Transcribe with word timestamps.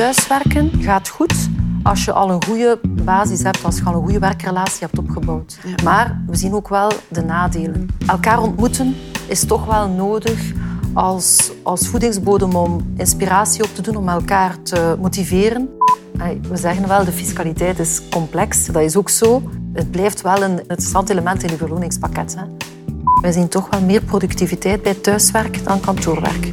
thuiswerken 0.00 0.70
gaat 0.82 1.08
goed 1.08 1.48
als 1.82 2.04
je 2.04 2.12
al 2.12 2.30
een 2.30 2.44
goede 2.44 2.78
basis 2.84 3.42
hebt, 3.42 3.64
als 3.64 3.76
je 3.76 3.84
al 3.84 3.94
een 3.94 4.02
goede 4.02 4.18
werkrelatie 4.18 4.78
hebt 4.80 4.98
opgebouwd. 4.98 5.58
Maar 5.84 6.22
we 6.26 6.36
zien 6.36 6.52
ook 6.52 6.68
wel 6.68 6.92
de 7.08 7.22
nadelen. 7.22 7.88
Elkaar 8.06 8.42
ontmoeten 8.42 8.96
is 9.28 9.44
toch 9.44 9.66
wel 9.66 9.88
nodig 9.88 10.52
als, 10.92 11.50
als 11.62 11.88
voedingsbodem 11.88 12.54
om 12.54 12.92
inspiratie 12.96 13.64
op 13.64 13.74
te 13.74 13.82
doen, 13.82 13.96
om 13.96 14.08
elkaar 14.08 14.62
te 14.62 14.96
motiveren. 15.00 15.68
We 16.48 16.56
zeggen 16.56 16.88
wel, 16.88 17.04
de 17.04 17.12
fiscaliteit 17.12 17.78
is 17.78 18.00
complex. 18.10 18.66
Dat 18.66 18.82
is 18.82 18.96
ook 18.96 19.08
zo. 19.08 19.42
Het 19.72 19.90
blijft 19.90 20.20
wel 20.20 20.42
een 20.42 20.58
interessant 20.58 21.10
element 21.10 21.42
in 21.42 21.50
je 21.50 21.56
verloningspakket. 21.56 22.36
Hè. 22.36 22.42
Wij 23.20 23.32
zien 23.32 23.48
toch 23.48 23.70
wel 23.70 23.82
meer 23.82 24.02
productiviteit 24.02 24.82
bij 24.82 24.94
thuiswerk 24.94 25.64
dan 25.64 25.80
kantoorwerk. 25.80 26.48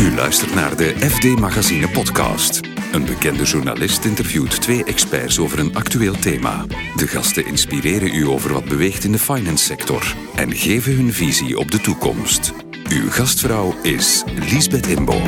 U 0.00 0.14
luistert 0.14 0.54
naar 0.54 0.76
de 0.76 0.94
FD 0.98 1.24
Magazine 1.24 1.88
podcast. 1.88 2.60
Een 2.92 3.04
bekende 3.04 3.42
journalist 3.44 4.04
interviewt 4.04 4.60
twee 4.60 4.84
experts 4.84 5.38
over 5.38 5.58
een 5.58 5.74
actueel 5.74 6.14
thema. 6.14 6.66
De 6.96 7.06
gasten 7.06 7.46
inspireren 7.46 8.14
u 8.14 8.26
over 8.26 8.52
wat 8.52 8.64
beweegt 8.64 9.04
in 9.04 9.12
de 9.12 9.18
finance 9.18 9.64
sector 9.64 10.16
en 10.34 10.56
geven 10.56 10.96
hun 10.96 11.12
visie 11.12 11.58
op 11.58 11.70
de 11.70 11.80
toekomst. 11.80 12.52
Uw 12.88 13.10
gastvrouw 13.10 13.74
is 13.82 14.24
Liesbeth 14.50 14.86
Imbo. 14.86 15.22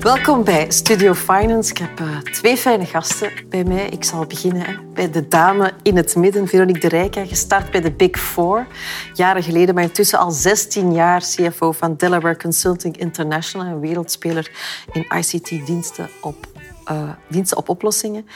Welkom 0.00 0.44
bij 0.44 0.70
Studio 0.70 1.14
Finance. 1.14 1.70
Ik 1.70 1.78
heb 1.78 2.00
uh, 2.00 2.18
twee 2.18 2.56
fijne 2.56 2.86
gasten 2.86 3.32
bij 3.48 3.64
mij. 3.64 3.86
Ik 3.86 4.04
zal 4.04 4.26
beginnen 4.26 4.92
bij 4.94 5.10
de 5.10 5.28
dame 5.28 5.72
in 5.82 5.96
het 5.96 6.16
midden, 6.16 6.48
Veronique 6.48 6.80
de 6.80 6.88
Rijken, 6.88 7.26
gestart 7.26 7.70
bij 7.70 7.80
de 7.80 7.92
Big 7.92 8.20
Four. 8.20 8.66
Jaren 9.14 9.42
geleden, 9.42 9.74
maar 9.74 9.84
intussen 9.84 10.18
al 10.18 10.30
16 10.30 10.92
jaar 10.92 11.20
CFO 11.20 11.72
van 11.72 11.96
Delaware 11.96 12.36
Consulting 12.36 12.96
International, 12.96 13.66
een 13.66 13.80
wereldspeler 13.80 14.50
in 14.92 15.06
ICT-diensten 15.18 16.08
op, 16.20 16.46
uh, 16.90 17.10
diensten 17.28 17.56
op 17.56 17.68
oplossingen. 17.68 18.26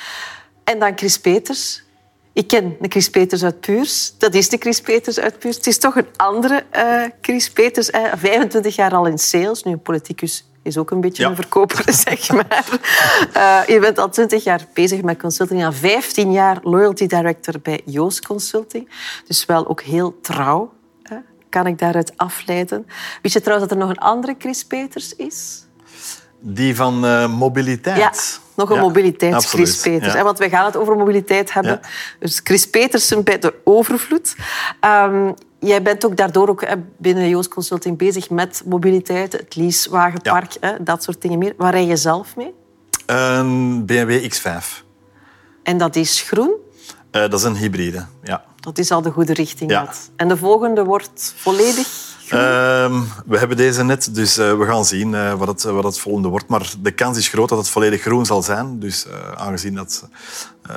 En 0.64 0.78
dan 0.78 0.92
Chris 0.96 1.18
Peters, 1.18 1.82
ik 2.32 2.46
ken 2.46 2.76
de 2.80 2.88
Chris 2.88 3.10
Peters 3.10 3.44
uit 3.44 3.60
Puurs. 3.60 4.14
Dat 4.18 4.34
is 4.34 4.48
de 4.48 4.56
Chris 4.56 4.80
Peters 4.80 5.18
uit 5.20 5.38
Puurs. 5.38 5.56
Het 5.56 5.66
is 5.66 5.78
toch 5.78 5.96
een 5.96 6.08
andere 6.16 6.64
uh, 6.76 7.02
Chris 7.20 7.50
Peters. 7.50 7.90
Uh, 7.90 8.12
25 8.16 8.76
jaar 8.76 8.94
al 8.94 9.06
in 9.06 9.18
sales, 9.18 9.62
nu 9.62 9.72
een 9.72 9.82
politicus 9.82 10.44
is 10.64 10.78
ook 10.78 10.90
een 10.90 11.00
beetje 11.00 11.24
een 11.24 11.34
verkoper, 11.34 11.84
zeg 12.06 12.30
maar. 12.32 12.66
Uh, 13.36 13.60
je 13.66 13.78
bent 13.80 13.98
al 13.98 14.08
20 14.08 14.44
jaar 14.44 14.66
bezig 14.72 15.02
met 15.02 15.18
consulting, 15.18 15.64
al 15.64 15.72
15 15.72 16.32
jaar 16.32 16.58
loyalty 16.62 17.06
director 17.06 17.54
bij 17.62 17.80
Joost 17.84 18.26
Consulting. 18.26 18.88
Dus 19.26 19.44
wel 19.44 19.68
ook 19.68 19.82
heel 19.82 20.20
trouw, 20.20 20.72
hè? 21.02 21.16
kan 21.48 21.66
ik 21.66 21.78
daaruit 21.78 22.12
afleiden. 22.16 22.86
Wist 23.22 23.34
je 23.34 23.40
trouwens 23.40 23.68
dat 23.68 23.78
er 23.78 23.84
nog 23.84 23.96
een 23.96 24.02
andere 24.02 24.34
Chris 24.38 24.64
Peters 24.64 25.16
is? 25.16 25.66
Die 26.40 26.76
van 26.76 27.04
uh, 27.04 27.38
mobiliteit. 27.38 27.96
Ja, 27.96 28.12
nog 28.54 28.70
een 28.70 28.76
ja, 28.76 28.82
mobiliteits 28.82 29.46
Chris 29.46 29.80
Peters. 29.80 30.12
Ja. 30.12 30.22
Want 30.22 30.38
wij 30.38 30.50
gaan 30.50 30.64
het 30.64 30.76
over 30.76 30.96
mobiliteit 30.96 31.52
hebben. 31.52 31.80
Ja. 31.82 31.88
Dus 32.18 32.40
Chris 32.44 32.70
Petersen 32.70 33.24
bij 33.24 33.38
de 33.38 33.54
overvloed. 33.64 34.36
Um, 34.80 35.34
jij 35.64 35.82
bent 35.82 36.04
ook 36.04 36.16
daardoor 36.16 36.48
ook 36.48 36.66
binnen 36.96 37.28
Joost 37.28 37.48
Consulting 37.48 37.98
bezig 37.98 38.30
met 38.30 38.62
mobiliteit, 38.66 39.32
het 39.32 39.56
leasewagenpark, 39.56 40.56
ja. 40.60 40.76
dat 40.80 41.02
soort 41.02 41.22
dingen 41.22 41.38
meer. 41.38 41.54
Waar 41.56 41.72
rij 41.72 41.86
je 41.86 41.96
zelf 41.96 42.36
mee? 42.36 42.54
Een 43.06 43.86
BMW 43.86 44.32
X5. 44.32 44.82
En 45.62 45.78
dat 45.78 45.96
is 45.96 46.20
groen? 46.20 46.52
Uh, 47.12 47.20
dat 47.20 47.32
is 47.32 47.42
een 47.42 47.56
hybride, 47.56 48.06
ja. 48.22 48.44
Dat 48.60 48.78
is 48.78 48.90
al 48.90 49.02
de 49.02 49.10
goede 49.10 49.32
richting. 49.32 49.70
Ja. 49.70 49.92
En 50.16 50.28
de 50.28 50.36
volgende 50.36 50.84
wordt 50.84 51.34
volledig 51.36 52.12
Uh, 52.24 53.02
we 53.26 53.38
hebben 53.38 53.56
deze 53.56 53.84
net, 53.84 54.14
dus 54.14 54.38
uh, 54.38 54.58
we 54.58 54.64
gaan 54.64 54.84
zien 54.84 55.12
uh, 55.12 55.34
wat, 55.34 55.48
het, 55.48 55.62
wat 55.62 55.84
het 55.84 55.98
volgende 55.98 56.28
wordt. 56.28 56.48
Maar 56.48 56.72
de 56.80 56.90
kans 56.90 57.18
is 57.18 57.28
groot 57.28 57.48
dat 57.48 57.58
het 57.58 57.68
volledig 57.68 58.00
groen 58.00 58.26
zal 58.26 58.42
zijn. 58.42 58.78
Dus 58.78 59.06
aangezien 59.34 59.74
dat 59.74 60.08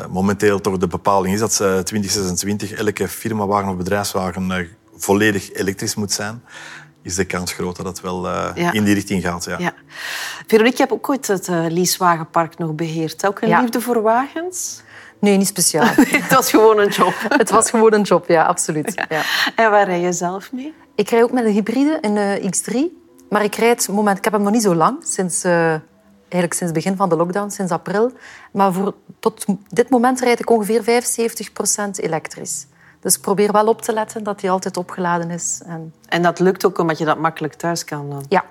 momenteel 0.09 0.61
toch 0.61 0.77
de 0.77 0.87
bepaling 0.87 1.33
is 1.33 1.39
dat 1.39 1.55
2026 1.55 2.71
elke 2.71 3.07
firmawagen 3.07 3.69
of 3.69 3.77
bedrijfswagen 3.77 4.47
volledig 4.97 5.53
elektrisch 5.53 5.95
moet 5.95 6.11
zijn, 6.11 6.43
is 7.01 7.15
de 7.15 7.25
kans 7.25 7.53
groot 7.53 7.75
dat 7.75 7.85
het 7.85 8.01
wel 8.01 8.27
ja. 8.27 8.71
in 8.71 8.83
die 8.83 8.93
richting 8.93 9.23
gaat. 9.23 9.45
Ja. 9.45 9.57
ja. 9.59 9.73
Veronique, 10.47 10.77
je 10.77 10.83
hebt 10.83 10.91
ook 10.91 11.09
ooit 11.09 11.27
het 11.27 11.47
leasewagenpark 11.47 12.57
nog 12.57 12.73
beheerd. 12.73 13.27
Ook 13.27 13.41
een 13.41 13.47
ja. 13.47 13.61
liefde 13.61 13.81
voor 13.81 14.01
wagens? 14.01 14.81
Nee, 15.19 15.37
niet 15.37 15.47
speciaal. 15.47 15.87
het 16.23 16.33
was 16.33 16.49
gewoon 16.49 16.79
een 16.79 16.89
job. 16.89 17.13
het 17.37 17.49
was 17.49 17.69
gewoon 17.69 17.93
een 17.93 18.01
job, 18.01 18.27
ja, 18.27 18.43
absoluut. 18.43 19.05
Ja. 19.09 19.21
En 19.55 19.71
waar 19.71 19.85
rij 19.85 19.99
je 19.99 20.13
zelf 20.13 20.51
mee? 20.51 20.73
Ik 20.95 21.09
rij 21.09 21.23
ook 21.23 21.31
met 21.31 21.45
een 21.45 21.51
hybride, 21.51 21.97
een 22.01 22.15
uh, 22.15 22.51
X3. 22.51 22.77
Maar 23.29 23.43
ik 23.43 23.55
rijd 23.55 23.87
moment, 23.87 24.17
ik 24.17 24.23
heb 24.23 24.33
hem 24.33 24.41
nog 24.41 24.51
niet 24.51 24.61
zo 24.61 24.75
lang, 24.75 24.97
sinds, 25.05 25.45
uh, 25.45 25.51
eigenlijk 25.51 26.53
sinds 26.53 26.59
het 26.59 26.73
begin 26.73 26.95
van 26.95 27.09
de 27.09 27.15
lockdown, 27.15 27.49
sinds 27.49 27.71
april. 27.71 28.11
Maar 28.51 28.73
voor, 28.73 28.93
tot 29.19 29.45
dit 29.69 29.89
moment 29.89 30.19
rijd 30.19 30.39
ik 30.39 30.49
ongeveer 30.49 30.81
75% 30.83 31.89
elektrisch. 31.95 32.65
Dus 33.07 33.15
ik 33.15 33.21
probeer 33.21 33.51
wel 33.51 33.67
op 33.67 33.81
te 33.81 33.93
letten 33.93 34.23
dat 34.23 34.41
hij 34.41 34.49
altijd 34.49 34.77
opgeladen 34.77 35.29
is. 35.29 35.61
En, 35.65 35.93
en 36.09 36.21
dat 36.21 36.39
lukt 36.39 36.65
ook 36.65 36.77
omdat 36.77 36.97
je 36.97 37.05
dat 37.05 37.17
makkelijk 37.17 37.53
thuis 37.53 37.83
kan 37.83 38.09
dan? 38.09 38.25
Ja, 38.29 38.43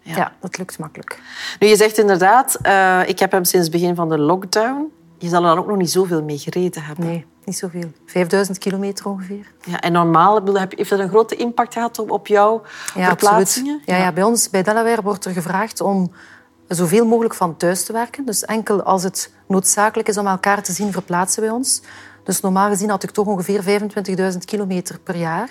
ja. 0.00 0.16
ja 0.16 0.32
dat 0.40 0.58
lukt 0.58 0.78
makkelijk. 0.78 1.22
Nu, 1.58 1.68
je 1.68 1.76
zegt 1.76 1.98
inderdaad, 1.98 2.58
uh, 2.66 3.08
ik 3.08 3.18
heb 3.18 3.32
hem 3.32 3.44
sinds 3.44 3.66
het 3.66 3.76
begin 3.76 3.94
van 3.94 4.08
de 4.08 4.18
lockdown. 4.18 4.92
Je 5.18 5.28
zal 5.28 5.42
er 5.42 5.48
dan 5.48 5.58
ook 5.58 5.66
nog 5.66 5.76
niet 5.76 5.90
zoveel 5.90 6.22
mee 6.22 6.38
gereden 6.38 6.82
hebben. 6.82 7.06
Nee, 7.06 7.26
niet 7.44 7.56
zoveel. 7.56 7.92
5000 8.06 8.58
kilometer 8.58 9.08
ongeveer. 9.08 9.52
Ja, 9.64 9.80
en 9.80 9.92
normaal, 9.92 10.42
heeft 10.68 10.90
dat 10.90 10.98
een 10.98 11.08
grote 11.08 11.36
impact 11.36 11.72
gehad 11.72 11.98
op, 11.98 12.10
op 12.10 12.26
jouw 12.26 12.62
ja, 12.94 13.06
verplaatsingen? 13.06 13.82
Ja, 13.84 13.96
ja. 13.96 14.12
bij 14.12 14.22
ons, 14.22 14.50
bij 14.50 14.62
Delaware, 14.62 15.02
wordt 15.02 15.24
er 15.24 15.32
gevraagd 15.32 15.80
om 15.80 16.12
zoveel 16.68 17.06
mogelijk 17.06 17.34
van 17.34 17.56
thuis 17.56 17.84
te 17.84 17.92
werken. 17.92 18.24
Dus 18.24 18.44
enkel 18.44 18.82
als 18.82 19.02
het 19.02 19.32
noodzakelijk 19.48 20.08
is 20.08 20.18
om 20.18 20.26
elkaar 20.26 20.62
te 20.62 20.72
zien, 20.72 20.92
verplaatsen 20.92 21.42
wij 21.42 21.50
ons. 21.50 21.82
Dus 22.24 22.40
normaal 22.40 22.68
gezien 22.68 22.90
had 22.90 23.02
ik 23.02 23.10
toch 23.10 23.26
ongeveer 23.26 23.80
25.000 24.32 24.38
kilometer 24.44 24.98
per 24.98 25.16
jaar. 25.16 25.50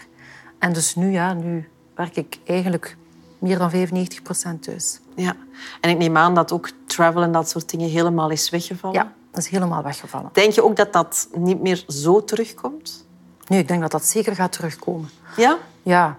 En 0.59 0.73
dus 0.73 0.95
nu, 0.95 1.11
ja, 1.11 1.33
nu 1.33 1.69
werk 1.95 2.15
ik 2.15 2.39
eigenlijk 2.45 2.97
meer 3.39 3.57
dan 3.57 3.69
95 3.69 4.21
procent 4.21 4.63
thuis. 4.63 4.99
Ja, 5.15 5.35
en 5.81 5.89
ik 5.89 5.97
neem 5.97 6.17
aan 6.17 6.35
dat 6.35 6.51
ook 6.51 6.69
travel 6.85 7.21
en 7.21 7.31
dat 7.31 7.49
soort 7.49 7.69
dingen 7.69 7.89
helemaal 7.89 8.29
is 8.29 8.49
weggevallen. 8.49 8.99
Ja, 8.99 9.13
dat 9.31 9.43
is 9.43 9.49
helemaal 9.49 9.83
weggevallen. 9.83 10.29
Denk 10.33 10.53
je 10.53 10.63
ook 10.63 10.75
dat 10.75 10.93
dat 10.93 11.27
niet 11.35 11.61
meer 11.61 11.83
zo 11.87 12.23
terugkomt? 12.23 13.05
Nee, 13.47 13.59
ik 13.59 13.67
denk 13.67 13.81
dat 13.81 13.91
dat 13.91 14.05
zeker 14.05 14.35
gaat 14.35 14.51
terugkomen. 14.51 15.09
Ja? 15.35 15.57
Ja. 15.83 16.17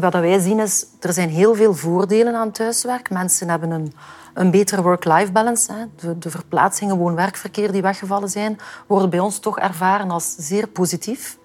Wat 0.00 0.12
wij 0.12 0.38
zien 0.38 0.60
is, 0.60 0.86
er 1.00 1.12
zijn 1.12 1.28
heel 1.28 1.54
veel 1.54 1.74
voordelen 1.74 2.34
aan 2.34 2.50
thuiswerk. 2.50 3.10
Mensen 3.10 3.48
hebben 3.48 3.70
een, 3.70 3.92
een 4.34 4.50
betere 4.50 4.82
work-life 4.82 5.32
balance. 5.32 5.88
De, 5.96 6.18
de 6.18 6.30
verplaatsingen, 6.30 6.96
woon-werkverkeer 6.96 7.72
die 7.72 7.82
weggevallen 7.82 8.28
zijn, 8.28 8.58
worden 8.86 9.10
bij 9.10 9.18
ons 9.18 9.38
toch 9.38 9.58
ervaren 9.58 10.10
als 10.10 10.34
zeer 10.38 10.68
positief. 10.68 11.38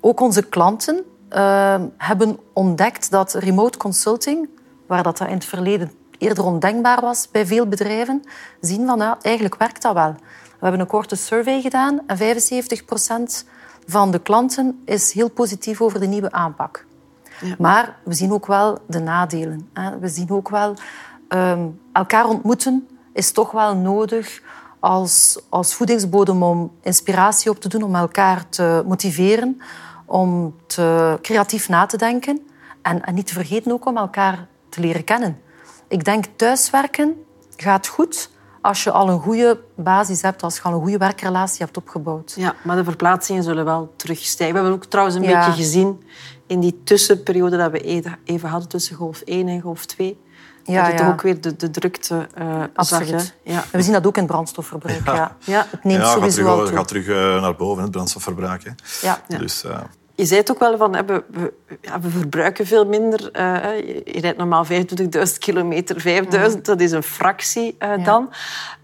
Ook 0.00 0.20
onze 0.20 0.42
klanten 0.42 1.04
uh, 1.30 1.80
hebben 1.96 2.38
ontdekt 2.52 3.10
dat 3.10 3.32
remote 3.32 3.78
consulting, 3.78 4.48
waar 4.86 5.02
dat 5.02 5.20
in 5.20 5.26
het 5.26 5.44
verleden 5.44 5.92
eerder 6.18 6.44
ondenkbaar 6.44 7.00
was 7.00 7.30
bij 7.30 7.46
veel 7.46 7.66
bedrijven, 7.66 8.22
zien 8.60 8.86
van 8.86 8.98
ja, 8.98 9.18
eigenlijk 9.22 9.56
werkt 9.56 9.82
dat 9.82 9.94
wel. 9.94 10.14
We 10.58 10.66
hebben 10.66 10.80
een 10.80 10.86
korte 10.86 11.16
survey 11.16 11.60
gedaan 11.60 12.00
en 12.06 12.16
75 12.16 12.84
procent 12.84 13.44
van 13.86 14.10
de 14.10 14.18
klanten 14.18 14.82
is 14.84 15.12
heel 15.12 15.30
positief 15.30 15.80
over 15.80 16.00
de 16.00 16.06
nieuwe 16.06 16.32
aanpak. 16.32 16.88
Maar 17.58 17.96
we 18.04 18.14
zien 18.14 18.32
ook 18.32 18.46
wel 18.46 18.78
de 18.86 19.00
nadelen. 19.00 19.68
We 20.00 20.08
zien 20.08 20.30
ook 20.30 20.48
wel 20.48 20.74
um, 21.28 21.80
elkaar 21.92 22.26
ontmoeten 22.26 22.88
is 23.12 23.32
toch 23.32 23.50
wel 23.50 23.76
nodig 23.76 24.42
als, 24.78 25.40
als 25.48 25.74
voedingsbodem 25.74 26.42
om 26.42 26.72
inspiratie 26.82 27.50
op 27.50 27.60
te 27.60 27.68
doen, 27.68 27.82
om 27.82 27.94
elkaar 27.94 28.48
te 28.48 28.82
motiveren, 28.86 29.60
om 30.04 30.54
te, 30.66 31.18
creatief 31.22 31.68
na 31.68 31.86
te 31.86 31.96
denken 31.96 32.40
en, 32.82 33.04
en 33.04 33.14
niet 33.14 33.26
te 33.26 33.32
vergeten 33.32 33.72
ook 33.72 33.86
om 33.86 33.96
elkaar 33.96 34.46
te 34.68 34.80
leren 34.80 35.04
kennen. 35.04 35.40
Ik 35.88 36.04
denk 36.04 36.24
thuiswerken 36.36 37.24
gaat 37.56 37.86
goed 37.86 38.30
als 38.60 38.84
je 38.84 38.90
al 38.90 39.08
een 39.08 39.20
goede 39.20 39.60
basis 39.76 40.22
hebt, 40.22 40.42
als 40.42 40.56
je 40.56 40.62
al 40.62 40.72
een 40.72 40.80
goede 40.80 40.98
werkrelatie 40.98 41.64
hebt 41.64 41.76
opgebouwd. 41.76 42.32
Ja, 42.36 42.54
maar 42.62 42.76
de 42.76 42.84
verplaatsingen 42.84 43.42
zullen 43.42 43.64
wel 43.64 43.92
terugstijgen. 43.96 44.56
We 44.56 44.60
hebben 44.62 44.78
ook 44.78 44.90
trouwens 44.90 45.16
een 45.16 45.22
ja. 45.22 45.46
beetje 45.46 45.62
gezien 45.62 46.02
in 46.46 46.60
die 46.60 46.80
tussenperiode 46.84 47.56
dat 47.56 47.70
we 47.70 47.80
even 48.24 48.48
hadden 48.48 48.68
tussen 48.68 48.96
golf 48.96 49.20
1 49.20 49.48
en 49.48 49.60
golf 49.60 49.86
2. 49.86 50.18
Ja, 50.64 50.82
dat 50.88 50.98
je 50.98 51.04
ja. 51.04 51.10
ook 51.10 51.22
weer 51.22 51.40
de, 51.40 51.56
de 51.56 51.70
drukte 51.70 52.28
uh, 52.38 52.62
Absoluut. 52.74 53.08
Zag, 53.08 53.32
ja. 53.42 53.64
We 53.72 53.82
zien 53.82 53.92
dat 53.92 54.06
ook 54.06 54.16
in 54.16 54.22
het 54.22 54.30
brandstofverbruik. 54.32 55.06
Ja. 55.06 55.36
Ja. 55.44 55.66
het 55.70 55.84
neemt 55.84 56.02
ja, 56.02 56.12
sowieso 56.12 56.44
gaat 56.44 56.56
terug, 56.56 56.76
gaat 56.76 56.88
terug 56.88 57.40
naar 57.40 57.56
boven, 57.56 57.82
het 57.82 57.90
brandstofverbruik. 57.90 58.64
Hè. 58.64 58.70
Ja. 59.02 59.20
Dus, 59.38 59.64
uh, 59.64 59.78
je 60.20 60.26
zei 60.26 60.40
het 60.40 60.50
ook 60.50 60.58
wel 60.58 60.76
van, 60.76 60.92
we, 61.06 61.24
we, 61.30 61.52
ja, 61.80 62.00
we 62.00 62.10
verbruiken 62.10 62.66
veel 62.66 62.86
minder. 62.86 63.20
Uh, 63.20 63.78
je 64.04 64.20
rijdt 64.20 64.38
normaal 64.38 64.66
25.000 64.66 64.72
kilometer, 65.38 66.24
5.000, 66.52 66.60
dat 66.62 66.80
is 66.80 66.92
een 66.92 67.02
fractie 67.02 67.76
uh, 67.78 68.04
dan. 68.04 68.30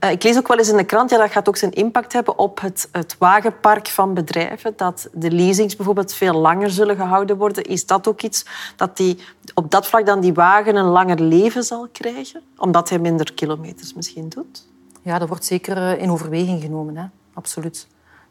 Uh, 0.05 0.11
ik 0.11 0.23
lees 0.23 0.37
ook 0.37 0.49
wel 0.49 0.59
eens 0.59 0.69
in 0.69 0.77
de 0.77 0.85
krant, 0.85 1.11
ja, 1.11 1.19
dat 1.19 1.31
gaat 1.31 1.49
ook 1.49 1.57
zijn 1.57 1.73
impact 1.73 2.13
hebben 2.13 2.39
op 2.39 2.61
het, 2.61 2.89
het 2.93 3.17
wagenpark 3.19 3.89
van 3.89 4.15
bedrijven. 4.15 4.73
Dat 4.77 5.09
de 5.13 5.31
leasings 5.31 5.77
bijvoorbeeld 5.77 6.15
veel 6.15 6.35
langer 6.35 6.71
zullen 6.71 6.97
gehouden 6.97 7.37
worden. 7.37 7.65
Is 7.65 7.87
dat 7.87 8.09
ook 8.09 8.23
iets 8.23 8.45
dat 8.77 8.97
die, 8.97 9.19
op 9.55 9.71
dat 9.71 9.87
vlak 9.87 10.07
dan 10.07 10.21
die 10.21 10.35
wagen 10.35 10.77
een 10.77 10.85
langer 10.85 11.21
leven 11.21 11.63
zal 11.63 11.89
krijgen? 11.93 12.43
Omdat 12.57 12.89
hij 12.89 12.99
minder 12.99 13.33
kilometers 13.33 13.95
misschien 13.95 14.29
doet? 14.29 14.67
Ja, 15.03 15.19
dat 15.19 15.29
wordt 15.29 15.45
zeker 15.45 15.99
in 15.99 16.11
overweging 16.11 16.63
genomen, 16.63 16.97
hè? 16.97 17.05
absoluut. 17.35 17.87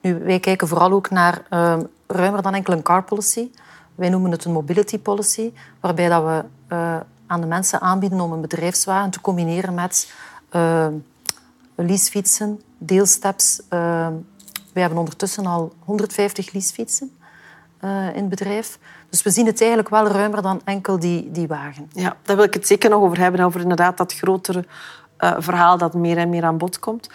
Nu, 0.05 0.19
wij 0.19 0.39
kijken 0.39 0.67
vooral 0.67 0.91
ook 0.91 1.09
naar 1.09 1.41
uh, 1.49 1.77
ruimer 2.07 2.41
dan 2.41 2.53
enkel 2.53 2.73
een 2.73 2.81
car 2.81 3.03
policy. 3.03 3.49
Wij 3.95 4.09
noemen 4.09 4.31
het 4.31 4.45
een 4.45 4.51
mobility 4.51 4.99
policy, 4.99 5.51
waarbij 5.79 6.09
dat 6.09 6.23
we 6.23 6.43
uh, 6.75 6.97
aan 7.27 7.41
de 7.41 7.47
mensen 7.47 7.81
aanbieden 7.81 8.21
om 8.21 8.31
een 8.31 8.41
bedrijfswagen 8.41 9.09
te 9.09 9.21
combineren 9.21 9.73
met 9.73 10.13
uh, 10.51 10.87
leasefietsen, 11.75 12.61
deelsteps. 12.77 13.61
we 14.73 14.79
hebben 14.79 14.97
ondertussen 14.97 15.45
al 15.45 15.73
150 15.79 16.53
leasefietsen 16.53 17.11
in 17.81 18.21
het 18.21 18.29
bedrijf. 18.29 18.79
Dus 19.09 19.23
we 19.23 19.29
zien 19.29 19.45
het 19.45 19.59
eigenlijk 19.59 19.89
wel 19.89 20.07
ruimer 20.07 20.41
dan 20.41 20.61
enkel 20.63 20.99
die, 20.99 21.31
die 21.31 21.47
wagen. 21.47 21.89
Ja, 21.93 22.15
daar 22.21 22.35
wil 22.35 22.45
ik 22.45 22.53
het 22.53 22.67
zeker 22.67 22.89
nog 22.89 23.01
over 23.01 23.19
hebben, 23.19 23.41
over 23.41 23.61
inderdaad 23.61 23.97
dat 23.97 24.13
grotere 24.13 24.65
verhaal 25.17 25.77
dat 25.77 25.93
meer 25.93 26.17
en 26.17 26.29
meer 26.29 26.43
aan 26.43 26.57
bod 26.57 26.79
komt. 26.79 27.09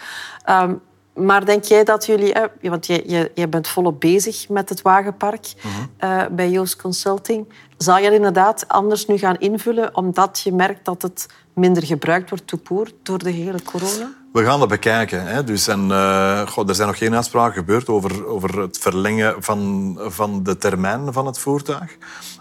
Um, 0.49 0.81
maar 1.13 1.45
denk 1.45 1.63
jij 1.63 1.83
dat 1.83 2.05
jullie, 2.05 2.33
want 2.61 2.85
jij, 2.85 3.29
jij, 3.33 3.49
bent 3.49 3.67
volop 3.67 3.99
bezig 3.99 4.49
met 4.49 4.69
het 4.69 4.81
wagenpark 4.81 5.53
mhm. 5.61 6.35
bij 6.35 6.49
Joost 6.49 6.81
Consulting, 6.81 7.47
zal 7.77 7.97
je 7.97 8.11
inderdaad 8.11 8.67
anders 8.67 9.05
nu 9.05 9.17
gaan 9.17 9.37
invullen 9.37 9.95
omdat 9.95 10.41
je 10.43 10.53
merkt 10.53 10.85
dat 10.85 11.01
het 11.01 11.27
minder 11.53 11.85
gebruikt 11.85 12.29
wordt 12.29 12.47
toepoer 12.47 12.91
door 13.03 13.17
de 13.17 13.29
hele 13.29 13.63
corona? 13.63 14.20
We 14.31 14.43
gaan 14.43 14.59
dat 14.59 14.69
bekijken. 14.69 15.25
Hè. 15.25 15.43
Dus, 15.43 15.67
en, 15.67 15.87
uh, 15.89 16.47
God, 16.47 16.69
er 16.69 16.75
zijn 16.75 16.87
nog 16.87 16.97
geen 16.97 17.15
uitspraken 17.15 17.53
gebeurd 17.53 17.89
over, 17.89 18.25
over 18.25 18.59
het 18.59 18.77
verlengen 18.77 19.43
van, 19.43 19.97
van 20.03 20.43
de 20.43 20.57
termijn 20.57 21.13
van 21.13 21.25
het 21.25 21.39
voertuig. 21.39 21.97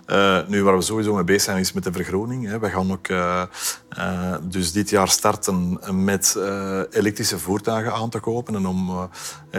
Uh, 0.07 0.39
nu, 0.47 0.63
waar 0.63 0.77
we 0.77 0.83
sowieso 0.83 1.15
mee 1.15 1.25
bezig 1.25 1.43
zijn, 1.43 1.59
is 1.59 1.73
met 1.73 1.85
de 1.85 1.93
vergroening. 1.93 2.47
Hè. 2.47 2.59
We 2.59 2.71
gaan 2.71 2.93
ook 2.93 3.09
uh, 3.09 3.43
dus 4.43 4.73
dit 4.73 4.91
jaar 4.91 5.09
starten 5.09 5.81
met 6.05 6.39
elektrische 6.91 7.39
voertuigen 7.39 7.93
aan 7.93 8.11
te 8.11 8.19
kopen. 8.19 8.55
En 8.55 8.67
om 8.67 9.11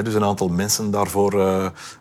dus 0.04 0.14
een 0.14 0.24
aantal 0.24 0.48
mensen 0.48 0.92
daarvoor 0.92 1.42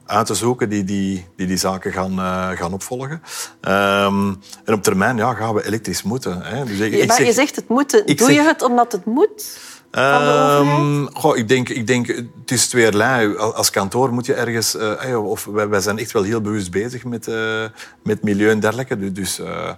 uit 0.07 0.27
te 0.27 0.35
zoeken 0.35 0.69
die 0.69 0.85
die, 0.85 1.27
die, 1.37 1.47
die 1.47 1.57
zaken 1.57 1.93
gaan, 1.93 2.19
gaan 2.57 2.73
opvolgen. 2.73 3.23
Ehm, 3.61 4.35
en 4.65 4.75
op 4.75 4.83
termijn 4.83 5.17
ja, 5.17 5.35
gaan 5.35 5.55
we 5.55 5.67
elektrisch 5.67 6.03
moeten. 6.03 6.43
Hè. 6.43 6.65
Dus 6.65 6.79
ik, 6.79 7.07
maar 7.07 7.25
je 7.25 7.33
zegt 7.33 7.57
het 7.57 7.69
moeten. 7.69 8.17
Doe 8.17 8.33
je 8.33 8.43
het 8.43 8.63
omdat 8.63 8.93
het 8.93 9.05
moet? 9.05 9.59
Um, 9.99 11.09
goh, 11.13 11.37
ik, 11.37 11.49
denk, 11.49 11.69
ik 11.69 11.87
denk, 11.87 12.07
het 12.07 12.51
is 12.51 12.69
tweerlei. 12.69 13.37
Als 13.37 13.71
kantoor 13.71 14.13
moet 14.13 14.27
je 14.27 14.35
ergens... 14.35 14.75
Uh, 14.75 15.25
of 15.25 15.45
wij, 15.45 15.81
zijn 15.81 15.99
echt 15.99 16.13
wel 16.13 16.23
heel 16.23 16.41
bewust 16.41 16.71
bezig 16.71 17.05
met, 17.05 17.29
uh, 17.29 17.65
met 18.03 18.23
milieu 18.23 18.51
en 18.51 18.61
dergelijke. 18.61 19.13
Dus, 19.13 19.41
uh, 19.41 19.73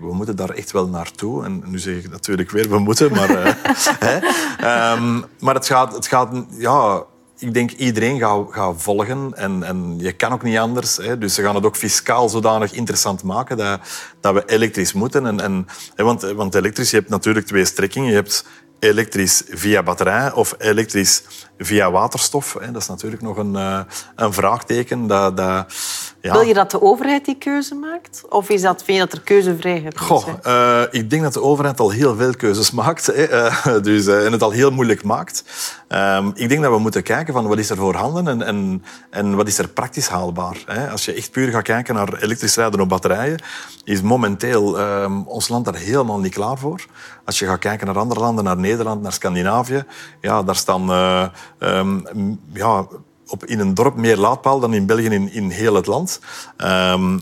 we 0.00 0.10
moeten 0.12 0.36
daar 0.36 0.50
echt 0.50 0.70
wel 0.70 0.88
naartoe. 0.88 1.44
En 1.44 1.62
nu 1.66 1.78
zeg 1.78 1.96
ik 1.96 2.10
natuurlijk 2.10 2.50
weer, 2.50 2.68
we 2.68 2.78
moeten. 2.78 3.12
Maar, 3.12 3.30
um, 4.96 5.24
maar 5.38 5.54
het 5.54 5.66
gaat... 5.66 5.94
Het 5.94 6.06
gaat 6.06 6.44
ja, 6.58 7.04
ik 7.38 7.54
denk 7.54 7.70
iedereen 7.70 8.18
gaat, 8.18 8.46
gaat 8.50 8.74
volgen 8.82 9.34
en, 9.34 9.62
en 9.62 9.94
je 9.98 10.12
kan 10.12 10.32
ook 10.32 10.42
niet 10.42 10.58
anders. 10.58 10.96
Hè. 10.96 11.18
Dus 11.18 11.34
ze 11.34 11.42
gaan 11.42 11.54
het 11.54 11.64
ook 11.64 11.76
fiscaal 11.76 12.28
zodanig 12.28 12.72
interessant 12.72 13.22
maken 13.22 13.56
dat, 13.56 13.80
dat 14.20 14.34
we 14.34 14.42
elektrisch 14.46 14.92
moeten. 14.92 15.26
En, 15.26 15.40
en, 15.40 15.66
want, 15.96 16.22
want 16.22 16.54
elektrisch, 16.54 16.90
je 16.90 16.96
hebt 16.96 17.08
natuurlijk 17.08 17.46
twee 17.46 17.64
strekkingen. 17.64 18.08
Je 18.08 18.14
hebt 18.14 18.44
elektrisch 18.78 19.42
via 19.48 19.82
batterij 19.82 20.32
of 20.32 20.54
elektrisch 20.58 21.22
via 21.58 21.90
waterstof. 21.90 22.56
Dat 22.72 22.82
is 22.82 22.88
natuurlijk 22.88 23.22
nog 23.22 23.36
een, 23.36 23.56
eh, 23.56 23.80
een 24.16 24.32
vraagteken. 24.32 25.06
Dat, 25.06 25.36
dat, 25.36 25.72
ja. 26.20 26.32
Wil 26.32 26.40
je 26.40 26.54
dat 26.54 26.70
de 26.70 26.82
overheid 26.82 27.24
die 27.24 27.38
keuze 27.38 27.74
maakt? 27.74 28.22
Of 28.28 28.48
is 28.48 28.60
dat, 28.60 28.82
vind 28.82 28.98
je 28.98 29.04
dat 29.04 29.12
er 29.12 29.20
keuzevrijheid 29.20 29.94
is? 29.94 30.00
Goh, 30.00 30.28
uh, 30.46 30.82
ik 30.90 31.10
denk 31.10 31.22
dat 31.22 31.32
de 31.32 31.42
overheid 31.42 31.80
al 31.80 31.90
heel 31.90 32.16
veel 32.16 32.34
keuzes 32.34 32.70
maakt. 32.80 33.06
Hè. 33.06 33.32
Uh, 33.32 33.82
dus, 33.82 34.06
en 34.06 34.32
het 34.32 34.42
al 34.42 34.50
heel 34.50 34.70
moeilijk 34.70 35.04
maakt. 35.04 35.44
Ehm, 35.88 36.30
ik 36.34 36.48
denk 36.48 36.62
dat 36.62 36.72
we 36.72 36.78
moeten 36.78 37.02
kijken 37.02 37.34
van 37.34 37.46
wat 37.46 37.58
is 37.58 37.70
er 37.70 37.76
voorhanden 37.76 38.28
en, 38.28 38.42
en, 38.42 38.84
en 39.10 39.36
wat 39.36 39.48
is 39.48 39.58
er 39.58 39.68
praktisch 39.68 40.08
haalbaar. 40.08 40.62
Hè. 40.66 40.90
Als 40.90 41.04
je 41.04 41.12
echt 41.12 41.30
puur 41.30 41.50
gaat 41.50 41.62
kijken 41.62 41.94
naar 41.94 42.14
elektrisch 42.14 42.56
rijden 42.56 42.80
op 42.80 42.88
batterijen, 42.88 43.42
is 43.84 44.02
momenteel 44.02 44.80
um, 44.80 45.22
ons 45.26 45.48
land 45.48 45.64
daar 45.64 45.74
helemaal 45.74 46.18
niet 46.18 46.34
klaar 46.34 46.58
voor. 46.58 46.86
Als 47.24 47.38
je 47.38 47.46
gaat 47.46 47.58
kijken 47.58 47.86
naar 47.86 47.98
andere 47.98 48.20
landen, 48.20 48.44
naar 48.44 48.56
Nederland, 48.56 49.02
naar 49.02 49.12
Scandinavië, 49.12 49.84
ja, 50.20 50.42
daar 50.42 50.56
staan 50.56 50.90
um, 51.58 52.40
ja, 52.52 52.86
op, 53.26 53.44
in 53.44 53.60
een 53.60 53.74
dorp 53.74 53.96
meer 53.96 54.16
laadpaal 54.16 54.60
dan 54.60 54.74
in 54.74 54.86
België 54.86 55.08
in, 55.08 55.32
in 55.32 55.50
heel 55.50 55.74
het 55.74 55.86
land. 55.86 56.20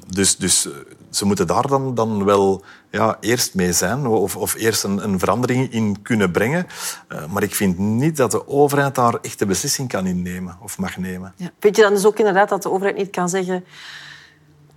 Dus, 0.09 0.37
dus 0.37 0.69
ze 1.17 1.27
moeten 1.27 1.47
daar 1.47 1.67
dan, 1.67 1.95
dan 1.95 2.25
wel 2.25 2.65
ja, 2.91 3.17
eerst 3.21 3.55
mee 3.55 3.73
zijn 3.73 4.07
of, 4.07 4.37
of 4.37 4.55
eerst 4.55 4.85
een, 4.85 5.05
een 5.05 5.19
verandering 5.19 5.73
in 5.73 6.03
kunnen 6.03 6.31
brengen. 6.31 6.67
Uh, 7.09 7.27
maar 7.27 7.43
ik 7.43 7.55
vind 7.55 7.79
niet 7.79 8.17
dat 8.17 8.31
de 8.31 8.49
overheid 8.49 8.95
daar 8.95 9.19
echt 9.23 9.39
de 9.39 9.47
beslissing 9.47 9.89
kan 9.89 10.07
innemen 10.07 10.59
of 10.63 10.79
mag 10.79 10.97
nemen. 10.97 11.35
Ja. 11.37 11.51
Vind 11.61 11.77
je 11.77 11.83
dan 11.83 11.95
dus 11.95 12.07
ook 12.07 12.19
inderdaad 12.19 12.49
dat 12.49 12.63
de 12.63 12.71
overheid 12.71 12.97
niet 12.97 13.11
kan 13.11 13.29
zeggen 13.29 13.65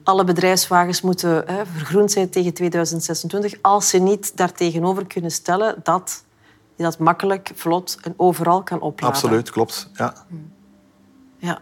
alle 0.08 0.24
bedrijfswagens 0.24 1.02
moeten 1.02 1.44
hè, 1.46 1.66
vergroend 1.66 2.12
zijn 2.12 2.30
tegen 2.30 2.54
2026 2.54 3.56
als 3.62 3.90
ze 3.90 3.98
niet 3.98 4.38
daartegenover 4.38 5.08
kunnen 5.08 5.32
stellen 5.32 5.76
dat 5.84 6.24
je 6.76 6.84
dat 6.84 7.00
makkelijk, 7.00 7.52
vlot 7.56 7.98
en 8.02 8.14
overal 8.18 8.64
kan 8.64 8.80
opladen. 8.80 9.16
Absoluut, 9.16 9.50
klopt. 9.50 9.90
Ja. 9.94 10.14
ja. 11.38 11.60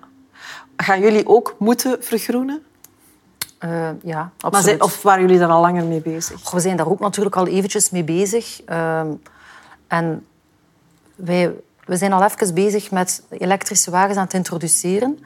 Gaan 0.77 0.99
jullie 0.99 1.27
ook 1.27 1.55
moeten 1.59 1.97
vergroenen? 1.99 2.64
Uh, 3.59 3.89
ja, 4.03 4.31
absoluut. 4.39 4.81
of 4.81 5.01
waren 5.01 5.21
jullie 5.21 5.39
daar 5.39 5.49
al 5.49 5.61
langer 5.61 5.83
mee 5.83 6.01
bezig? 6.01 6.51
we 6.51 6.59
zijn 6.59 6.77
daar 6.77 6.89
ook 6.89 6.99
natuurlijk 6.99 7.35
al 7.35 7.47
eventjes 7.47 7.89
mee 7.89 8.03
bezig. 8.03 8.61
Uh, 8.69 8.99
en 9.87 10.25
wij, 11.15 11.53
we 11.85 11.95
zijn 11.95 12.13
al 12.13 12.23
even 12.23 12.53
bezig 12.53 12.91
met 12.91 13.23
elektrische 13.29 13.91
wagens 13.91 14.17
aan 14.17 14.23
het 14.23 14.33
introduceren. 14.33 15.19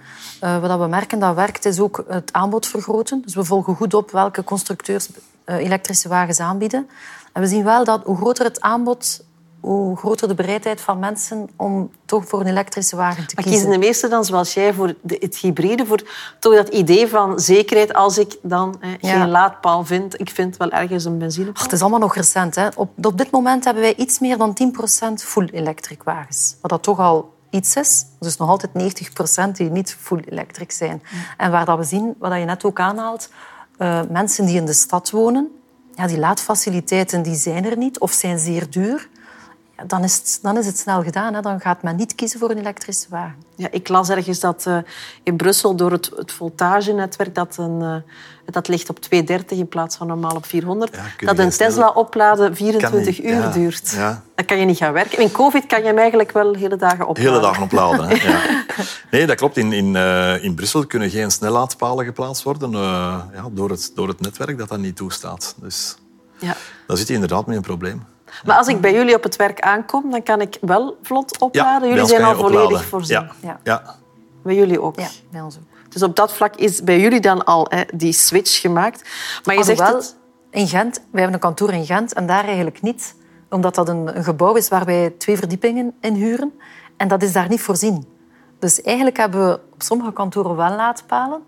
Uh, 0.44 0.60
wat 0.62 0.80
we 0.80 0.88
merken 0.88 1.20
dat 1.20 1.36
werkt, 1.36 1.66
is 1.66 1.80
ook 1.80 2.04
het 2.08 2.34
aanbod 2.34 2.68
vergroten. 2.68 3.22
Dus 3.22 3.36
we 3.36 3.44
volgen 3.44 3.76
goed 3.76 3.94
op 3.94 4.12
welke 4.12 4.44
constructeurs 4.44 5.10
uh, 5.46 5.56
elektrische 5.56 6.10
wagens 6.10 6.40
aanbieden. 6.40 6.90
En 7.34 7.42
we 7.42 7.48
zien 7.48 7.64
wel 7.64 7.84
dat 7.84 8.04
hoe 8.04 8.18
groter 8.18 8.46
het 8.46 8.62
aanbod 8.62 9.24
hoe 9.60 9.98
groter 9.98 10.28
de 10.28 10.34
bereidheid 10.34 10.82
van 10.82 11.00
mensen 11.00 11.50
om 11.56 11.92
toch 12.06 12.28
voor 12.28 12.40
een 12.40 12.48
elektrische 12.48 12.96
wagen 12.96 13.28
te 13.28 13.36
maar 13.36 13.44
kiezen. 13.44 13.62
kiezen 13.62 13.82
de 13.82 13.88
meesten 13.88 14.10
dan, 14.10 14.26
zoals 14.26 14.54
jij, 14.54 14.74
voor 14.74 14.94
de, 15.02 15.18
het 15.20 15.38
hybride? 15.38 15.86
Voor 15.86 16.02
toch 16.40 16.56
dat 16.56 16.68
idee 16.68 17.08
van 17.08 17.40
zekerheid 17.40 17.94
als 17.94 18.18
ik 18.18 18.38
dan 18.42 18.76
hè, 18.80 19.10
geen 19.10 19.30
laadpaal 19.30 19.86
vind. 19.86 20.20
Ik 20.20 20.30
vind 20.30 20.58
wel 20.58 20.70
ergens 20.70 21.06
een 21.06 21.18
benzine. 21.18 21.52
Het 21.54 21.72
is 21.72 21.82
allemaal 21.82 22.00
nog 22.00 22.16
recent. 22.16 22.56
Hè. 22.56 22.68
Op, 22.76 23.06
op 23.06 23.18
dit 23.18 23.32
moment 23.32 23.64
hebben 23.64 23.84
wij 23.84 23.96
iets 23.96 24.20
meer 24.20 24.38
dan 24.38 24.58
10% 25.12 25.14
full-electric 25.14 26.04
wagens. 26.04 26.56
Wat 26.62 26.72
dat 26.72 26.84
toch 26.84 27.00
al 27.00 27.34
iets 27.50 27.76
is. 27.76 28.06
Dus 28.20 28.38
nog 28.38 28.50
altijd 28.50 28.72
90% 29.50 29.52
die 29.52 29.70
niet 29.70 29.98
full-electric 30.00 30.72
zijn. 30.72 31.04
En 31.38 31.52
waar 31.52 31.66
dat 31.66 31.78
we 31.78 31.84
zien, 31.84 32.16
wat 32.20 32.34
je 32.34 32.46
net 32.46 32.64
ook 32.64 32.80
aanhaalt, 32.80 33.30
uh, 33.78 34.02
mensen 34.10 34.46
die 34.46 34.56
in 34.56 34.66
de 34.66 34.74
stad 34.74 35.10
wonen, 35.10 35.52
ja, 35.96 36.08
die 36.08 36.20
laadfaciliteiten 36.20 37.22
die 37.22 37.36
zijn 37.36 37.66
er 37.66 37.78
niet 37.78 38.00
of 38.00 38.12
zijn 38.12 38.40
zeer 38.40 38.70
duur 38.70 39.10
dan 39.88 40.04
is 40.04 40.16
het, 40.16 40.40
dan 40.42 40.58
is 40.58 40.66
het 40.66 40.78
snel 40.78 41.04
gedaan. 41.04 41.34
Hè. 41.34 41.42
Dan 41.42 41.60
gaat 41.60 41.84
men 41.84 41.96
niet 41.96 42.16
kiezen 42.16 42.40
voor 42.40 42.50
een 42.50 42.58
elektrische 42.58 43.08
wagen. 43.10 43.36
Ja, 43.56 43.68
ik 43.72 43.88
las 43.88 44.10
ergens 44.10 44.40
dat 44.40 44.66
uh, 44.68 44.78
in 45.24 45.36
Brussel 45.36 45.76
door 45.76 45.92
het, 45.92 46.12
het 46.16 46.32
voltagenetwerk 46.32 47.36
dat, 47.36 47.58
een, 47.58 47.82
uh, 47.82 47.96
dat 48.46 48.68
ligt 48.68 48.90
op 48.90 49.00
230 49.00 49.58
in 49.58 49.68
plaats 49.68 49.96
van 49.96 50.08
normaal 50.08 50.36
op 50.36 50.46
400, 50.46 50.98
dat 51.20 51.40
een 51.40 51.50
Tesla 51.50 51.90
opladen 51.90 52.56
24 52.56 53.24
uur 53.24 53.34
ja, 53.34 53.52
duurt. 53.52 53.90
Ja. 53.90 54.24
Dan 54.36 54.46
kan 54.46 54.58
je 54.58 54.66
niet 54.66 54.78
gaan 54.78 54.94
werken. 54.94 55.20
In 55.20 55.32
COVID 55.32 55.66
kan 55.66 55.80
je 55.80 55.86
hem 55.86 55.98
eigenlijk 55.98 56.32
wel 56.32 56.54
hele 56.54 56.76
dagen 56.76 57.08
opladen. 57.08 57.32
Hele 57.32 57.46
dagen 57.46 57.64
opladen, 57.64 58.08
hè. 58.08 58.30
ja. 58.30 58.64
Nee, 59.12 59.26
dat 59.26 59.36
klopt. 59.38 59.58
In, 59.58 59.74
in, 59.74 59.96
uh, 59.96 60.44
in 60.44 60.56
Brussel 60.56 60.86
kunnen 60.86 61.10
geen 61.10 61.32
snellaadpalen 61.32 62.06
geplaatst 62.06 62.44
worden 62.44 62.72
ja, 62.72 63.50
door, 63.52 63.70
het, 63.70 63.92
door 63.96 64.08
het 64.08 64.22
netwerk 64.22 64.58
dat 64.58 64.70
dat 64.70 64.80
niet 64.80 64.96
toestaat. 64.96 65.56
Dus 65.62 65.98
ja. 66.40 66.56
dan 66.88 66.98
zit 66.98 67.08
je 67.08 67.14
inderdaad 67.14 67.46
met 67.46 67.56
een 67.56 67.62
probleem. 67.62 68.04
Maar 68.46 68.58
als 68.58 68.68
ik 68.68 68.82
bij 68.82 68.94
jullie 68.94 69.16
op 69.16 69.24
het 69.24 69.36
werk 69.36 69.60
aankom, 69.60 70.12
dan 70.12 70.24
kan 70.24 70.42
ik 70.42 70.58
wel 70.62 70.98
vlot 71.02 71.40
opladen. 71.40 71.90
jullie 71.90 72.06
zijn 72.06 72.24
al 72.24 72.36
volledig 72.36 72.86
voorzien. 72.86 73.30
Ja. 73.42 73.60
ja. 73.64 73.96
Bij 74.44 74.56
jullie 74.56 74.82
ook? 74.82 75.00
Ja, 75.00 75.08
bij 75.32 75.42
ons 75.42 75.56
ook. 75.58 75.64
Dus 75.90 76.04
op 76.04 76.16
dat 76.16 76.34
vlak 76.34 76.56
is 76.56 76.84
bij 76.84 77.00
jullie 77.00 77.20
dan 77.20 77.46
al 77.46 77.66
hè, 77.70 77.84
die 77.94 78.14
switch 78.14 78.62
gemaakt. 78.62 79.10
Maar 79.44 79.56
je 79.56 79.64
zegt 79.64 79.88
het... 79.88 80.18
In 80.52 80.68
Gent, 80.68 80.96
wij 80.96 81.22
hebben 81.22 81.34
een 81.34 81.40
kantoor 81.40 81.74
in 81.74 81.86
Gent 81.86 82.14
en 82.14 82.26
daar 82.26 82.46
eigenlijk 82.46 82.82
niet. 82.82 83.16
Omdat 83.50 83.76
dat 83.76 83.90
een, 83.90 84.18
een 84.18 84.24
gebouw 84.24 84.56
is 84.56 84.68
waar 84.68 84.86
wij 84.86 85.14
twee 85.18 85.38
verdiepingen 85.38 85.94
in 86.02 86.14
huren. 86.14 86.54
En 86.98 87.08
dat 87.08 87.24
is 87.24 87.34
daar 87.34 87.50
niet 87.50 87.62
voorzien. 87.62 88.08
Dus 88.60 88.82
eigenlijk 88.82 89.18
hebben 89.18 89.48
we 89.48 89.60
op 89.74 89.82
sommige 89.82 90.14
kantoren 90.14 90.56
wel 90.56 90.76
laadpalen. 90.76 91.42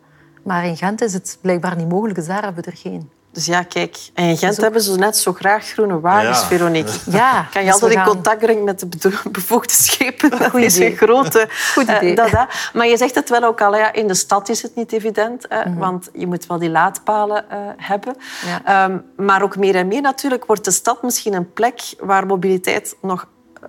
Maar 0.44 0.66
in 0.66 0.78
Gent 0.78 1.02
is 1.02 1.14
het 1.14 1.38
blijkbaar 1.42 1.76
niet 1.76 1.90
mogelijk, 1.90 2.16
dus 2.16 2.28
daar 2.28 2.44
hebben 2.44 2.64
we 2.64 2.72
er 2.72 2.78
geen. 2.78 3.10
Dus 3.32 3.46
ja, 3.46 3.64
kijk. 3.64 3.98
En 4.14 4.26
in 4.26 4.38
Gent 4.38 4.58
hebben 4.58 4.82
ze 4.82 4.96
net 4.98 5.18
zo 5.18 5.34
graag 5.34 5.66
groene 5.66 6.00
wagens, 6.00 6.40
Ja. 6.40 6.46
Veronique. 6.46 6.92
Ja, 7.12 7.48
Kan 7.52 7.62
je 7.62 7.72
dus 7.72 7.82
altijd 7.82 8.00
in 8.00 8.04
contact 8.04 8.40
brengen 8.40 8.64
met 8.64 8.80
de 9.02 9.20
bevoegde 9.32 9.74
schepen? 9.74 10.30
Dat 10.30 10.50
Goed 10.50 10.62
is 10.62 10.76
idee. 10.76 10.92
een 10.92 10.98
grote... 10.98 11.48
Goed 11.74 11.88
eh, 11.88 11.96
idee. 11.96 12.16
dat, 12.16 12.30
dat. 12.32 12.48
Maar 12.74 12.88
je 12.88 12.98
zegt 12.98 13.16
het 13.16 13.30
wel 13.30 13.44
ook 13.44 13.62
al, 13.62 13.76
ja, 13.76 13.94
in 13.94 14.08
de 14.08 14.14
stad 14.14 14.50
is 14.50 14.62
het 14.62 14.76
niet 14.76 14.92
evident. 14.92 15.48
eh, 15.48 15.66
Mhm. 15.66 15.78
Want 15.78 16.10
je 16.14 16.28
moet 16.28 16.46
wel 16.48 16.58
die 16.60 16.70
laadpalen 16.70 17.50
eh, 17.50 17.58
hebben. 17.78 18.16
Ja. 18.46 18.62
Ehm, 18.86 18.98
maar 19.16 19.42
ook 19.42 19.58
meer 19.58 19.76
en 19.76 19.88
meer 19.88 20.02
natuurlijk 20.02 20.46
wordt 20.46 20.66
de 20.66 20.72
stad 20.72 21.04
misschien 21.04 21.34
een 21.34 21.54
plek 21.54 21.82
waar 22.00 22.26
mobiliteit 22.26 22.96
nog 23.02 23.28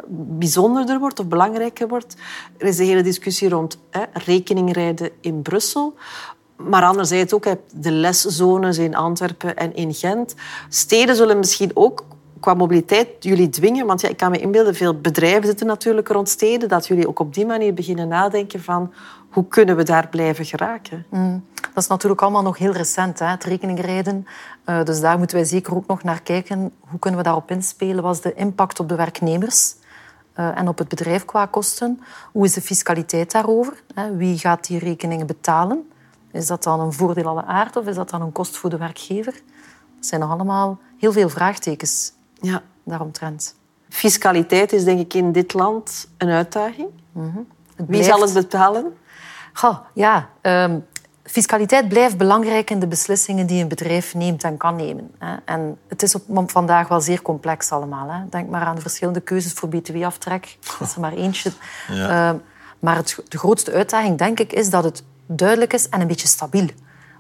bijzonderder 0.09 0.99
wordt 0.99 1.21
of 1.21 1.27
belangrijker 1.27 1.89
wordt. 1.89 2.15
Er 2.59 2.67
is 2.67 2.77
de 2.77 2.85
hele 2.85 3.03
discussie 3.03 3.49
rond 3.49 3.79
hè, 3.91 4.03
rekeningrijden 4.13 5.11
in 5.21 5.43
Brussel. 5.43 5.95
Maar 6.57 6.83
anderzijds 6.83 7.33
ook 7.33 7.45
de 7.75 7.91
leszones 7.91 8.79
in 8.79 8.95
Antwerpen 8.95 9.57
en 9.57 9.75
in 9.75 9.95
Gent. 9.95 10.35
Steden 10.69 11.17
zullen 11.17 11.39
misschien 11.39 11.71
ook 11.75 12.05
qua 12.41 12.55
mobiliteit 12.55 13.09
jullie 13.21 13.49
dwingen. 13.49 13.87
Want 13.87 14.01
ja, 14.01 14.09
ik 14.09 14.17
kan 14.17 14.31
me 14.31 14.39
inbeelden, 14.39 14.75
veel 14.75 15.01
bedrijven 15.01 15.47
zitten 15.47 15.67
natuurlijk 15.67 16.09
rond 16.09 16.29
steden. 16.29 16.69
Dat 16.69 16.87
jullie 16.87 17.09
ook 17.09 17.19
op 17.19 17.35
die 17.35 17.47
manier 17.47 17.75
beginnen 17.75 18.09
nadenken 18.09 18.63
van 18.63 18.93
hoe 19.31 19.49
kunnen 19.49 19.77
we 19.77 19.83
daar 19.83 20.09
blijven 20.09 20.45
geraken. 20.45 21.07
Dat 21.75 21.83
is 21.83 21.89
natuurlijk 21.89 22.23
allemaal 22.23 22.43
nog 22.43 22.59
heel 22.59 22.73
recent, 22.73 23.19
hè, 23.19 23.27
het 23.27 23.45
rekeningrijden. 23.45 24.27
Eh, 24.65 24.85
dus 24.85 25.01
daar 25.01 25.19
moeten 25.19 25.37
wij 25.37 25.47
zeker 25.47 25.75
ook 25.75 25.87
nog 25.87 26.03
naar 26.03 26.23
kijken. 26.23 26.73
Hoe 26.81 26.99
kunnen 26.99 27.21
we 27.21 27.27
daarop 27.27 27.51
inspelen? 27.51 28.03
Wat 28.03 28.15
is 28.15 28.21
de 28.21 28.35
impact 28.35 28.81
op 28.81 28.89
de 28.89 28.95
werknemers 28.95 29.75
eh, 30.33 30.59
en 30.59 30.69
op 30.69 30.79
het 30.79 30.89
bedrijf 30.89 31.25
qua 31.25 31.47
kosten? 31.47 32.01
Hoe 32.33 32.45
is 32.45 32.53
de 32.53 32.61
fiscaliteit 32.61 33.33
daarover? 33.33 33.83
Wie 34.17 34.39
gaat 34.39 34.67
die 34.67 34.79
rekeningen 34.79 35.27
betalen? 35.27 35.92
Is 36.33 36.47
dat 36.47 36.63
dan 36.63 36.81
een 36.81 36.93
voordeel 36.93 37.27
alle 37.27 37.45
aard 37.45 37.77
of 37.77 37.87
is 37.87 37.95
dat 37.95 38.11
dan 38.11 38.23
een 38.23 38.33
kost 38.33 38.57
voor 38.57 38.71
de 38.71 38.77
werkgever? 38.77 39.33
Dat 39.97 40.07
zijn 40.07 40.21
nog 40.21 40.31
allemaal 40.31 40.79
heel 40.99 41.13
veel 41.13 41.29
vraagtekens 41.29 42.13
Ja. 42.41 42.63
daaromtrent. 42.85 43.55
Fiscaliteit 43.89 44.73
is 44.73 44.85
denk 44.85 45.01
ik 45.01 45.15
in 45.15 45.33
dit 45.33 45.53
land 45.55 46.09
een 46.19 46.29
uitdaging. 46.29 46.89
Het 47.13 47.33
Wie 47.77 47.87
blijft- 47.87 48.07
zal 48.07 48.21
het 48.21 48.33
betalen? 48.33 48.97
Goh, 49.53 49.79
ja, 49.95 50.29
ehm, 50.41 50.79
fiscaliteit 51.25 51.89
blijft 51.89 52.17
belangrijk 52.17 52.71
in 52.71 52.79
de 52.79 52.87
beslissingen 52.87 53.47
die 53.47 53.63
een 53.63 53.69
bedrijf 53.69 54.15
neemt 54.15 54.45
en 54.45 54.57
kan 54.57 54.77
nemen. 54.77 55.11
Hè. 55.19 55.37
En 55.45 55.79
het 55.89 56.03
is 56.03 56.15
op 56.15 56.51
vandaag 56.51 56.89
wel 56.89 57.01
zeer 57.01 57.23
complex 57.23 57.71
allemaal. 57.71 58.09
Hè. 58.11 58.29
Denk 58.29 58.49
maar 58.51 58.63
aan 58.65 58.75
de 58.75 58.81
verschillende 58.81 59.21
keuzes 59.21 59.53
voor 59.53 59.69
btw-aftrek. 59.69 60.59
Dat 60.79 60.89
is 60.89 60.95
er 60.95 61.01
maar 61.01 61.13
eentje. 61.13 61.53
Ehm, 61.89 62.37
maar 62.79 62.97
het, 62.97 63.19
de 63.29 63.39
grootste 63.39 63.73
uitdaging, 63.73 64.19
denk 64.19 64.41
ik, 64.41 64.53
is 64.53 64.71
dat 64.71 64.85
het 64.85 65.03
duidelijk 65.37 65.73
is 65.73 65.89
en 65.89 66.01
een 66.01 66.07
beetje 66.07 66.27
stabiel. 66.27 66.69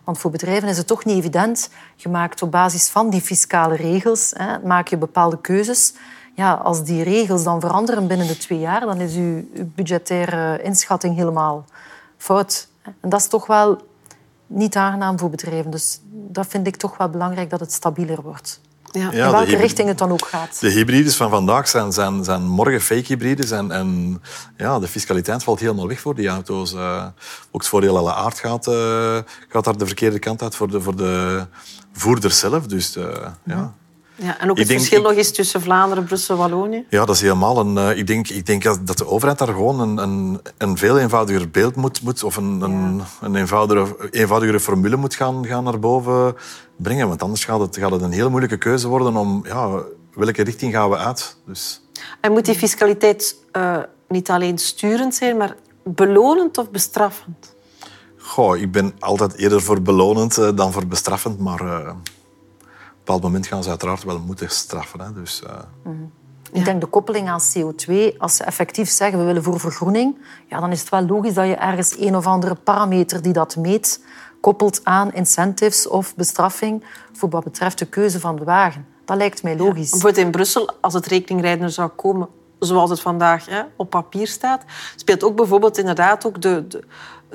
Want 0.05 0.19
voor 0.19 0.31
bedrijven 0.31 0.69
is 0.69 0.77
het 0.77 0.87
toch 0.87 1.05
niet 1.05 1.17
evident. 1.17 1.71
Je 1.97 2.09
maakt 2.09 2.43
op 2.43 2.51
basis 2.51 2.89
van 2.89 3.11
die 3.11 3.21
fiscale 3.21 3.77
regels 3.77 4.33
hè, 4.37 4.59
maak 4.59 4.89
je 4.89 4.97
bepaalde 4.97 5.41
keuzes. 5.41 5.95
Ja, 6.35 6.53
als 6.53 6.85
die 6.85 7.03
regels 7.03 7.45
dan 7.45 7.61
veranderen 7.61 8.07
binnen 8.07 8.27
de 8.27 8.37
twee 8.37 8.59
jaar, 8.59 8.81
dan 8.81 9.01
is 9.01 9.15
uw 9.15 9.45
budgettaire 9.75 10.63
inschatting 10.63 11.17
helemaal 11.17 11.65
fout. 12.17 12.69
En 13.01 13.09
dat 13.09 13.21
is 13.21 13.27
toch 13.27 13.47
wel 13.47 13.81
niet 14.47 14.77
aangenaam 14.77 15.19
voor 15.19 15.31
bedrijven. 15.31 15.71
Dus 15.71 16.01
dat 16.13 16.47
vind 16.47 16.67
ik 16.67 16.77
toch 16.77 16.97
wel 16.97 17.09
belangrijk 17.09 17.51
dat 17.51 17.61
het 17.61 17.73
stabieler 17.73 18.23
wordt. 18.23 18.61
Ja. 18.93 19.01
Ja, 19.01 19.09
in 19.11 19.13
de 19.13 19.31
welke 19.31 19.57
richting 19.57 19.89
het 19.89 19.99
dan 19.99 20.13
ook 20.13 20.27
gaat. 20.27 20.61
De 20.61 20.71
hybrides 20.71 21.17
van 21.17 21.31
vandaag 21.31 21.69
zijn, 21.69 21.93
zijn, 21.93 22.25
zijn 22.25 22.43
morgen 22.43 22.81
fake 22.81 23.05
hybrides. 23.07 23.51
En, 23.51 23.71
en 23.71 24.21
ja, 24.57 24.79
de 24.79 24.89
fiscaliteit 24.89 25.45
valt 25.45 25.61
helemaal 25.61 25.89
weg 25.89 26.01
voor 26.01 26.15
die 26.15 26.29
auto's. 26.29 26.73
Eh, 26.73 27.07
ook 27.51 27.61
het 27.61 27.71
voordeel 27.71 27.97
alle 27.97 28.15
aard 28.15 28.39
gaat, 28.39 28.67
eh, 28.67 29.19
gaat 29.49 29.65
daar 29.65 29.77
de 29.77 29.87
verkeerde 29.87 30.19
kant 30.19 30.43
uit 30.43 30.57
voor 30.57 30.71
de, 30.71 30.81
voor 30.81 30.97
de 30.97 31.47
voerder 31.93 32.31
zelf. 32.31 32.67
Dus 32.67 32.97
eh, 32.97 33.27
ja. 33.45 33.75
Ja, 34.23 34.39
en 34.41 34.51
ook 34.51 34.59
het 34.59 34.67
denk- 34.67 34.79
verschil 34.79 34.99
ik- 35.01 35.07
nog 35.07 35.17
eens 35.17 35.31
tussen 35.33 35.61
Vlaanderen, 35.61 36.05
Brussel, 36.05 36.37
Wallonië. 36.37 36.85
ja, 36.91 37.05
dat 37.05 37.15
is 37.15 37.21
helemaal 37.21 37.59
een... 37.59 37.79
eh, 37.79 37.99
ik, 37.99 38.07
denk, 38.07 38.29
ik 38.29 38.47
denk 38.47 38.63
dat 38.63 38.87
dat 38.87 38.99
de 38.99 39.07
overheid 39.07 39.39
daar 39.39 39.49
gewoon 39.49 39.81
een, 39.81 39.99
een, 39.99 40.41
een 40.59 40.77
veel 40.79 40.99
eenvoudiger 40.99 41.51
beeld 41.51 41.77
moet... 41.77 42.03
moet 42.03 42.23
of 42.25 42.37
een, 42.37 42.61
een, 42.61 43.03
een 43.21 43.35
eenvoudigere, 43.37 44.11
eenvoudigere 44.11 44.61
formule 44.61 44.97
moet 44.97 45.15
gaan, 45.15 45.47
gaan 45.47 45.65
naar 45.65 45.79
boven 45.79 46.35
brengen. 46.77 47.09
Want 47.09 47.23
anders 47.23 47.45
gaat 47.45 47.61
het, 47.61 47.77
gaat 47.77 47.91
het 47.91 48.03
een 48.03 48.13
heel 48.13 48.29
moeilijke 48.31 48.57
keuze 48.59 48.89
worden 48.89 49.17
om... 49.17 49.41
Ja, 49.47 49.83
welke 50.15 50.43
richting 50.43 50.73
gaan 50.73 50.91
we 50.91 50.97
uit? 50.97 51.37
Dus... 51.47 51.83
En 52.21 52.33
moet 52.33 52.45
die 52.45 52.55
fiscaliteit 52.55 53.37
eh, 53.53 53.77
niet 54.09 54.31
alleen 54.31 54.59
sturend 54.59 55.15
zijn, 55.15 55.37
maar 55.37 55.57
belonend 55.85 56.59
of 56.59 56.71
bestraffend? 56.71 57.55
Goh, 58.19 58.57
ik 58.57 58.73
ben 58.73 58.93
altijd 58.99 59.35
eerder 59.35 59.63
voor 59.63 59.83
belonend 59.83 60.39
eh, 60.39 60.49
dan 60.55 60.73
voor 60.73 60.87
bestraffend, 60.87 61.39
maar 61.39 61.61
bepaald 63.05 63.23
moment 63.23 63.47
gaan 63.47 63.63
ze 63.63 63.69
uiteraard 63.69 64.05
wel 64.05 64.19
moeten 64.19 64.51
straffen. 64.51 65.01
Hè. 65.01 65.13
Dus, 65.13 65.43
eh, 65.43 65.93
Ik 66.53 66.65
denk 66.65 66.81
de 66.81 66.87
koppeling 66.87 67.29
aan 67.29 67.41
CO2, 67.41 68.15
als 68.19 68.37
ze 68.37 68.45
effectief 68.45 68.91
zeggen 68.91 69.19
we 69.19 69.25
willen 69.25 69.43
voor 69.43 69.61
vergroening, 69.61 70.19
ja, 70.49 70.61
dan 70.61 70.71
is 70.71 70.81
het 70.81 70.89
wel 70.89 71.07
logisch 71.07 71.35
dat 71.35 71.47
je 71.47 71.55
ergens 71.55 71.99
een 71.99 72.17
of 72.17 72.27
andere 72.27 72.55
parameter 72.55 73.23
die 73.23 73.33
dat 73.33 73.57
meet, 73.57 74.05
koppelt 74.41 74.81
aan 74.85 75.13
incentives 75.13 75.89
of 75.89 76.15
bestraffing 76.15 76.85
voor 77.13 77.29
wat 77.29 77.45
betreft 77.45 77.79
de 77.79 77.87
keuze 77.87 78.21
van 78.21 78.37
de 78.37 78.45
wagen. 78.45 78.87
Dat 79.05 79.17
lijkt 79.17 79.43
mij 79.43 79.57
logisch. 79.57 79.91
Bijvoorbeeld 79.91 80.25
in 80.25 80.31
Brussel, 80.31 80.71
als 80.81 80.95
het 80.95 81.07
rekeningrijden 81.07 81.65
er 81.65 81.71
zou 81.71 81.89
komen 81.89 82.29
zoals 82.59 82.91
het 82.91 83.01
vandaag 83.01 83.47
hè, 83.47 83.63
op 83.77 83.91
papier 83.91 84.27
staat, 84.27 84.65
speelt 84.97 85.25
ook 85.25 85.37
bijvoorbeeld 85.37 85.79
inderdaad 85.79 86.27
ook 86.27 86.43
de, 86.43 86.67
de, 86.69 86.85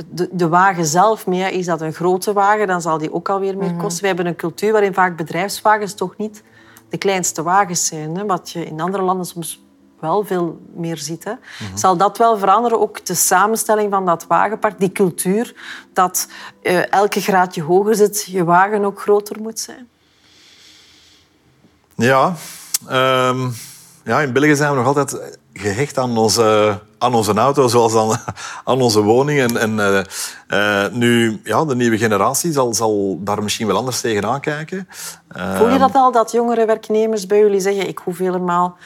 de, 0.09 0.29
de 0.31 0.47
wagen 0.47 0.85
zelf 0.85 1.27
mee. 1.27 1.41
hè. 1.41 1.49
Is 1.49 1.65
dat 1.65 1.81
een 1.81 1.93
grote 1.93 2.33
wagen, 2.33 2.67
dan 2.67 2.81
zal 2.81 2.97
die 2.97 3.13
ook 3.13 3.29
alweer 3.29 3.57
meer 3.57 3.75
kosten. 3.75 3.99
Wij 3.99 4.07
hebben 4.07 4.27
een 4.27 4.35
cultuur 4.35 4.71
waarin 4.71 4.93
vaak 4.93 5.17
bedrijfswagens 5.17 5.93
toch 5.93 6.17
niet 6.17 6.43
de 6.89 6.97
kleinste 6.97 7.43
wagens 7.43 7.85
zijn. 7.85 8.15
Hè, 8.15 8.25
wat 8.25 8.51
je 8.51 8.65
in 8.65 8.81
andere 8.81 9.03
landen 9.03 9.25
soms 9.25 9.65
wel 9.99 10.25
veel 10.25 10.59
meer 10.75 10.97
ziet. 10.97 11.23
Hè. 11.23 11.33
Zal 11.75 11.97
dat 11.97 12.17
wel 12.17 12.37
veranderen, 12.37 12.79
ook 12.79 13.05
de 13.05 13.13
samenstelling 13.13 13.91
van 13.91 14.05
dat 14.05 14.25
wagenpark, 14.27 14.79
die 14.79 14.91
cultuur, 14.91 15.55
dat 15.93 16.27
eh, 16.61 16.91
elke 16.91 17.21
graadje 17.21 17.63
hoger 17.63 17.95
zit, 17.95 18.23
je 18.23 18.43
wagen 18.43 18.85
ook 18.85 19.01
groter 19.01 19.41
moet 19.41 19.59
zijn? 19.59 19.87
ja, 21.95 22.35
ehm, 22.87 23.49
ja, 24.03 24.21
in 24.21 24.33
België 24.33 24.55
zijn 24.55 24.71
we 24.71 24.77
nog 24.77 24.85
altijd 24.85 25.37
gehecht 25.57 25.97
aan 25.97 26.17
onze, 26.17 26.79
aan 26.97 27.13
onze 27.13 27.33
auto, 27.33 27.67
zoals 27.67 27.95
aan, 27.95 28.19
aan 28.73 28.81
onze 28.81 29.01
woning. 29.01 29.39
En, 29.39 29.57
en 29.57 29.79
eh, 29.79 30.85
eh, 30.85 30.91
nu, 30.91 31.39
ja, 31.43 31.65
de 31.65 31.75
nieuwe 31.75 31.97
generatie 31.97 32.51
zal, 32.51 32.73
zal 32.73 33.19
daar 33.19 33.43
misschien 33.43 33.67
wel 33.67 33.77
anders 33.77 34.01
tegenaan 34.01 34.39
kijken. 34.39 34.87
Voel 35.57 35.69
je 35.69 35.79
dat 35.79 35.95
al, 35.95 36.11
dat 36.11 36.31
jongere 36.31 36.65
werknemers 36.65 37.25
bij 37.25 37.39
jullie 37.39 37.59
zeggen 37.59 37.87
ik 37.87 37.97
hoef 37.97 38.17
helemaal 38.17 38.77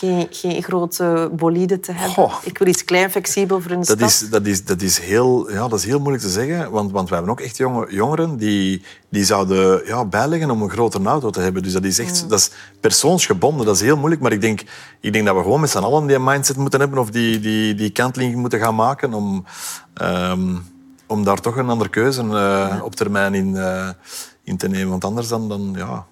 geen, 0.00 0.26
geen 0.30 0.62
grote 0.62 1.30
bolide 1.32 1.80
te 1.80 1.92
hebben. 1.92 2.14
Goh. 2.14 2.34
Ik 2.42 2.58
wil 2.58 2.68
iets 2.68 2.84
klein, 2.84 3.10
flexibel 3.10 3.60
voor 3.60 3.70
een 3.70 3.76
Dat 3.76 3.86
stad. 3.86 4.00
is, 4.00 4.30
dat, 4.30 4.46
is, 4.46 4.64
dat, 4.64 4.82
is 4.82 4.98
heel, 4.98 5.50
ja, 5.50 5.68
dat 5.68 5.78
is 5.78 5.84
heel 5.84 5.98
moeilijk 5.98 6.22
te 6.22 6.30
zeggen, 6.30 6.70
want, 6.70 6.90
want 6.92 7.08
we 7.08 7.14
hebben 7.14 7.32
ook 7.32 7.40
echt 7.40 7.56
jonge, 7.56 7.92
jongeren 7.92 8.36
die, 8.36 8.82
die 9.08 9.24
zouden 9.24 9.86
ja, 9.86 10.04
bijleggen 10.04 10.50
om 10.50 10.62
een 10.62 10.70
grotere 10.70 11.04
auto 11.04 11.30
te 11.30 11.40
hebben. 11.40 11.62
Dus 11.62 11.72
dat 11.72 11.84
is 11.84 11.98
echt 11.98 12.28
dat 12.28 12.38
is 12.38 12.50
persoonsgebonden, 12.80 13.66
dat 13.66 13.74
is 13.74 13.80
heel 13.80 13.96
moeilijk. 13.96 14.22
Maar 14.22 14.32
ik 14.32 14.40
denk, 14.40 14.60
ik 15.00 15.12
denk 15.12 15.26
dat 15.26 15.36
we 15.36 15.42
gewoon 15.42 15.60
met 15.60 15.70
z'n 15.70 15.78
allen 15.78 16.06
die 16.06 16.18
mindset 16.18 16.56
moeten 16.56 16.80
hebben 16.80 16.98
of 16.98 17.10
die, 17.10 17.40
die, 17.40 17.74
die 17.74 17.90
kanteling 17.90 18.34
moeten 18.34 18.58
gaan 18.58 18.74
maken 18.74 19.14
om, 19.14 19.44
ehm, 19.94 20.56
om 21.06 21.24
daar 21.24 21.40
toch 21.40 21.56
een 21.56 21.68
andere 21.68 21.90
keuze 21.90 22.22
eh, 22.22 22.80
op 22.84 22.94
termijn 22.94 23.34
in, 23.34 23.56
eh, 23.56 23.88
in 24.44 24.56
te 24.56 24.68
nemen. 24.68 24.88
Want 24.90 25.04
anders 25.04 25.28
dan, 25.28 25.48
dan 25.48 25.74
ja, 25.76 26.06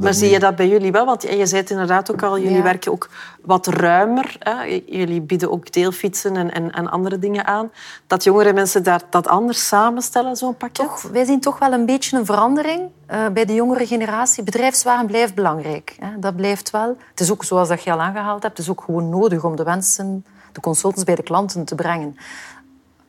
Maar 0.00 0.14
zie 0.14 0.30
je 0.30 0.38
dat 0.38 0.56
bij 0.56 0.68
jullie 0.68 0.92
wel? 0.92 1.04
Want 1.04 1.22
je 1.22 1.46
zei 1.46 1.60
het 1.60 1.70
inderdaad 1.70 2.10
ook 2.10 2.22
al, 2.22 2.38
jullie 2.38 2.56
Ja. 2.56 2.62
werken 2.62 2.92
ook 2.92 3.08
wat 3.42 3.66
ruimer. 3.66 4.36
Hè? 4.38 4.82
Jullie 4.86 5.20
bieden 5.20 5.50
ook 5.50 5.72
deelfietsen 5.72 6.36
en, 6.36 6.52
en, 6.52 6.70
en 6.70 6.90
andere 6.90 7.18
dingen 7.18 7.46
aan. 7.46 7.70
Dat 8.06 8.24
jongere 8.24 8.52
mensen 8.52 8.82
daar, 8.82 9.02
dat 9.10 9.26
anders 9.28 9.66
samenstellen, 9.68 10.36
zo'n 10.36 10.56
pakket? 10.56 10.86
Toch, 10.86 11.02
wij 11.02 11.24
zien 11.24 11.40
toch 11.40 11.58
wel 11.58 11.72
een 11.72 11.86
beetje 11.86 12.18
een 12.18 12.24
verandering 12.26 12.82
eh, 13.06 13.26
bij 13.32 13.44
de 13.44 13.54
jongere 13.54 13.86
generatie. 13.86 14.42
Bedrijfswagen 14.42 15.06
blijft 15.06 15.34
belangrijk. 15.34 15.96
Hè. 16.00 16.18
Dat 16.18 16.36
blijft 16.36 16.70
wel. 16.70 16.96
Het 17.10 17.20
is 17.20 17.30
ook 17.30 17.44
zoals 17.44 17.68
dat 17.68 17.82
je 17.82 17.92
al 17.92 18.00
aangehaald 18.00 18.42
hebt, 18.42 18.56
het 18.56 18.66
is 18.66 18.72
ook 18.72 18.82
gewoon 18.84 19.08
nodig 19.08 19.44
om 19.44 19.56
de 19.56 19.62
wensen, 19.64 20.24
de 20.52 20.60
consultants 20.60 21.04
bij 21.04 21.14
de 21.14 21.22
klanten 21.22 21.64
te 21.64 21.74
brengen. 21.74 22.16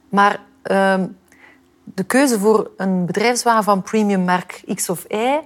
Maar 0.09 0.39
ehm, 0.61 1.07
de 1.83 2.03
keuze 2.03 2.39
voor 2.39 2.69
een 2.77 3.05
bedrijfswagen 3.05 3.63
van 3.63 3.81
premium 3.81 4.23
merk 4.23 4.63
X 4.75 4.89
of 4.89 5.05
Y 5.07 5.39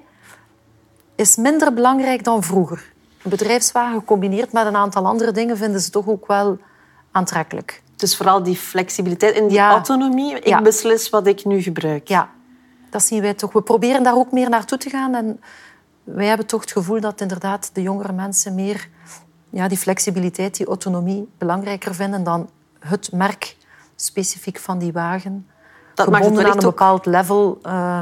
is 1.23 1.35
minder 1.35 1.73
belangrijk 1.73 2.23
dan 2.23 2.43
vroeger. 2.43 2.91
Een 3.23 3.29
bedrijfswagen 3.29 3.99
gecombineerd 3.99 4.51
met 4.51 4.65
een 4.65 4.75
aantal 4.75 5.05
andere 5.05 5.31
dingen 5.31 5.57
vinden 5.57 5.81
ze 5.81 5.89
toch 5.89 6.07
ook 6.07 6.27
wel 6.27 6.57
aantrekkelijk. 7.11 7.81
Dus 7.95 8.17
vooral 8.17 8.43
die 8.43 8.55
flexibiliteit 8.55 9.35
en 9.35 9.47
die 9.47 9.57
Ja. 9.57 9.69
autonomie. 9.71 10.35
Ik 10.35 10.47
Ja. 10.47 10.61
beslis 10.61 11.09
wat 11.09 11.27
ik 11.27 11.45
nu 11.45 11.61
gebruik. 11.61 12.07
Ja, 12.07 12.29
dat 12.89 13.03
zien 13.03 13.21
wij 13.21 13.33
toch. 13.33 13.53
We 13.53 13.61
proberen 13.61 14.03
daar 14.03 14.15
ook 14.15 14.31
meer 14.31 14.49
naartoe 14.49 14.77
te 14.77 14.89
gaan. 14.89 15.15
En 15.15 15.41
wij 16.03 16.25
hebben 16.25 16.45
toch 16.45 16.61
het 16.61 16.71
gevoel 16.71 16.99
dat 16.99 17.21
inderdaad 17.21 17.69
de 17.73 17.81
jongere 17.81 18.13
mensen 18.13 18.55
meer 18.55 18.89
ja, 19.49 19.67
die 19.67 19.77
flexibiliteit, 19.77 20.57
die 20.57 20.65
autonomie 20.67 21.29
belangrijker 21.37 21.95
vinden 21.95 22.23
dan 22.23 22.49
het 22.79 23.11
merk 23.11 23.55
specifiek 23.95 24.57
van 24.59 24.79
die 24.79 24.91
wagen. 24.91 25.47
dat 25.93 26.05
gebonden 26.05 26.45
aan 26.45 26.51
een 26.57 26.63
bepaald 26.63 27.05
level. 27.05 27.59
Uh... 27.65 27.99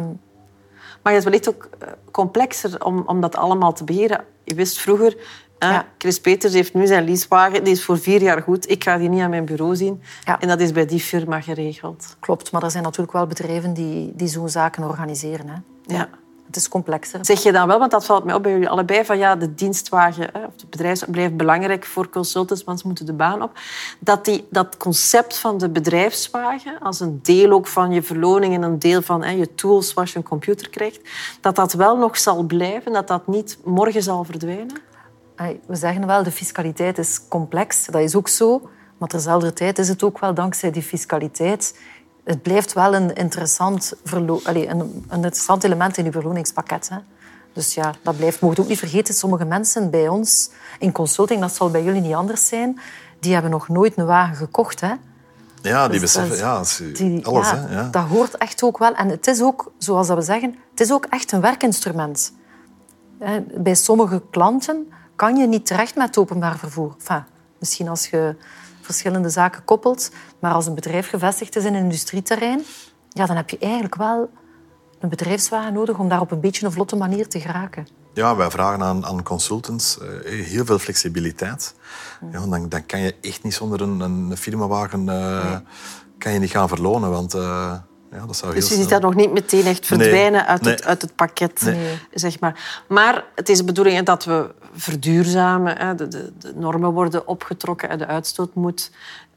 Maar 1.01 1.13
het 1.13 1.21
is 1.21 1.29
wellicht 1.29 1.49
ook 1.49 1.69
eh, 1.79 1.87
complexer 2.11 2.85
om, 2.85 3.03
om 3.05 3.21
dat 3.21 3.35
allemaal 3.35 3.73
te 3.73 3.83
beheren. 3.83 4.23
Je 4.43 4.55
wist 4.55 4.79
vroeger, 4.79 5.17
ja. 5.59 5.85
Chris 5.97 6.19
Peters 6.19 6.53
heeft 6.53 6.73
nu 6.73 6.87
zijn 6.87 7.05
leasewagen, 7.05 7.63
die 7.63 7.73
is 7.73 7.83
voor 7.83 7.99
vier 7.99 8.21
jaar 8.21 8.41
goed. 8.41 8.69
Ik 8.69 8.83
ga 8.83 8.97
die 8.97 9.09
niet 9.09 9.21
aan 9.21 9.29
mijn 9.29 9.45
bureau 9.45 9.75
zien. 9.75 10.01
En 10.39 10.47
dat 10.47 10.59
is 10.59 10.71
bij 10.71 10.85
die 10.85 10.99
firma 10.99 11.41
geregeld. 11.41 12.15
Klopt, 12.19 12.51
maar 12.51 12.63
er 12.63 12.71
zijn 12.71 12.83
natuurlijk 12.83 13.13
wel 13.13 13.27
bedrijven 13.27 13.73
die, 13.73 14.11
die 14.15 14.27
zo'n 14.27 14.49
zaken 14.49 14.83
organiseren. 14.83 15.47
Hè. 15.47 15.55
Ja. 15.95 16.09
Het 16.51 16.59
is 16.59 16.69
complexer. 16.69 17.25
Zeg 17.25 17.43
je 17.43 17.51
dan 17.51 17.67
wel, 17.67 17.79
want 17.79 17.91
dat 17.91 18.05
valt 18.05 18.23
mij 18.23 18.33
op 18.35 18.43
bij 18.43 18.51
jullie 18.51 18.69
allebei, 18.69 19.05
van 19.05 19.17
ja, 19.17 19.35
de 19.35 19.53
dienstwagen 19.53 20.29
of 20.33 20.61
het 20.61 20.69
bedrijf 20.69 21.09
blijft 21.09 21.37
belangrijk 21.37 21.85
voor 21.85 22.09
consultants, 22.09 22.63
want 22.63 22.79
ze 22.79 22.87
moeten 22.87 23.05
de 23.05 23.13
baan 23.13 23.41
op. 23.41 23.51
Dat 23.99 24.25
die, 24.25 24.47
dat 24.49 24.77
concept 24.77 25.37
van 25.37 25.57
de 25.57 25.69
bedrijfswagen, 25.69 26.79
als 26.79 26.99
een 26.99 27.19
deel 27.21 27.51
ook 27.51 27.67
van 27.67 27.91
je 27.91 28.01
verloning 28.01 28.53
en 28.53 28.61
een 28.61 28.79
deel 28.79 29.01
van 29.01 29.23
hè, 29.23 29.31
je 29.31 29.55
tools 29.55 29.93
wat 29.93 30.09
je 30.09 30.17
een 30.17 30.23
computer 30.23 30.69
krijgt, 30.69 30.99
dat 31.41 31.55
dat 31.55 31.73
wel 31.73 31.97
nog 31.97 32.17
zal 32.17 32.43
blijven, 32.43 32.93
dat 32.93 33.07
dat 33.07 33.27
niet 33.27 33.57
morgen 33.63 34.03
zal 34.03 34.23
verdwijnen? 34.23 34.77
We 35.65 35.75
zeggen 35.75 36.07
wel, 36.07 36.23
de 36.23 36.31
fiscaliteit 36.31 36.97
is 36.97 37.27
complex. 37.27 37.85
Dat 37.85 38.01
is 38.01 38.15
ook 38.15 38.27
zo. 38.27 38.69
Maar 38.97 39.09
terzelfde 39.09 39.53
tijd 39.53 39.79
is 39.79 39.87
het 39.87 40.03
ook 40.03 40.19
wel 40.19 40.33
dankzij 40.33 40.71
die 40.71 40.81
fiscaliteit 40.81 41.75
het 42.23 42.41
blijft 42.41 42.73
wel 42.73 42.95
een 42.95 43.13
interessant, 43.13 43.93
Allee, 44.43 44.67
een, 44.67 44.79
een, 44.79 45.03
interessant 45.09 45.63
element 45.63 45.97
in 45.97 46.05
uw 46.05 46.11
verloningspakket. 46.11 46.89
Hè. 46.89 46.97
Dus 47.53 47.73
ja, 47.73 47.93
dat 48.03 48.17
blijft. 48.17 48.41
Mocht 48.41 48.59
ook 48.59 48.67
niet 48.67 48.79
vergeten, 48.79 49.13
sommige 49.13 49.45
mensen 49.45 49.89
bij 49.89 50.07
ons 50.07 50.49
in 50.79 50.91
consulting, 50.91 51.41
dat 51.41 51.55
zal 51.55 51.69
bij 51.69 51.83
jullie 51.83 52.01
niet 52.01 52.13
anders 52.13 52.47
zijn, 52.47 52.79
die 53.19 53.33
hebben 53.33 53.51
nog 53.51 53.67
nooit 53.67 53.97
een 53.97 54.05
wagen 54.05 54.35
gekocht. 54.35 54.81
Hè. 54.81 54.93
Ja, 55.61 55.87
die 55.87 55.99
dus 55.99 56.13
beseffen 56.13 56.37
ja, 56.37 56.63
die, 56.93 57.25
alles. 57.25 57.49
Ja, 57.49 57.55
hè, 57.55 57.73
ja. 57.73 57.87
Dat 57.89 58.03
hoort 58.03 58.37
echt 58.37 58.63
ook 58.63 58.77
wel. 58.77 58.93
En 58.93 59.09
het 59.09 59.27
is 59.27 59.41
ook, 59.41 59.71
zoals 59.77 60.07
we 60.07 60.21
zeggen, 60.21 60.55
het 60.71 60.79
is 60.79 60.91
ook 60.91 61.05
echt 61.05 61.31
een 61.31 61.41
werkinstrument. 61.41 62.33
Bij 63.57 63.75
sommige 63.75 64.21
klanten 64.31 64.91
kan 65.15 65.35
je 65.35 65.47
niet 65.47 65.65
terecht 65.65 65.95
met 65.95 66.17
openbaar 66.17 66.57
vervoer. 66.57 66.95
Enfin, 66.99 67.23
misschien 67.59 67.87
als 67.87 68.07
je 68.07 68.35
verschillende 68.91 69.29
zaken 69.29 69.63
koppelt. 69.63 70.11
Maar 70.39 70.53
als 70.53 70.65
een 70.65 70.75
bedrijf 70.75 71.09
gevestigd 71.09 71.55
is 71.55 71.65
in 71.65 71.73
een 71.73 71.83
industrieterrein, 71.83 72.61
ja, 73.09 73.25
dan 73.25 73.35
heb 73.35 73.49
je 73.49 73.57
eigenlijk 73.57 73.95
wel 73.95 74.29
een 74.99 75.09
bedrijfswagen 75.09 75.73
nodig 75.73 75.99
om 75.99 76.09
daar 76.09 76.21
op 76.21 76.31
een 76.31 76.39
beetje 76.39 76.65
een 76.65 76.71
vlotte 76.71 76.95
manier 76.95 77.27
te 77.27 77.39
geraken. 77.39 77.87
Ja, 78.13 78.35
wij 78.35 78.51
vragen 78.51 78.83
aan, 78.83 79.05
aan 79.05 79.23
consultants 79.23 79.97
uh, 80.01 80.45
heel 80.45 80.65
veel 80.65 80.79
flexibiliteit. 80.79 81.75
Ja, 82.31 82.45
dan, 82.45 82.69
dan 82.69 82.85
kan 82.85 82.99
je 82.99 83.15
echt 83.21 83.43
niet 83.43 83.53
zonder 83.53 83.81
een, 83.81 83.99
een 83.99 84.37
firmawagen 84.37 85.05
uh, 85.05 85.55
kan 86.17 86.31
je 86.31 86.39
niet 86.39 86.51
gaan 86.51 86.67
verlonen. 86.67 87.09
Want, 87.09 87.35
uh, 87.35 87.73
ja, 88.11 88.25
dat 88.25 88.35
zou 88.35 88.53
dus 88.53 88.69
je 88.69 88.75
ziet 88.75 88.89
dat 88.89 89.01
nog 89.01 89.15
niet 89.15 89.31
meteen 89.31 89.65
echt 89.65 89.85
verdwijnen 89.85 90.47
uit, 90.47 90.65
Het, 90.65 90.85
uit 90.85 91.01
het 91.01 91.15
pakket. 91.15 91.61
Nee. 91.61 91.99
Zeg 92.13 92.39
maar. 92.39 92.83
maar 92.87 93.25
het 93.35 93.49
is 93.49 93.57
de 93.57 93.63
bedoeling 93.63 94.05
dat 94.05 94.25
we 94.25 94.53
verduurzamen. 94.75 95.97
De, 95.97 96.07
de, 96.07 96.33
de 96.39 96.53
normen 96.55 96.91
worden 96.91 97.27
opgetrokken, 97.27 97.97
de 97.97 98.07
uitstoot 98.07 98.55
moet 98.55 98.91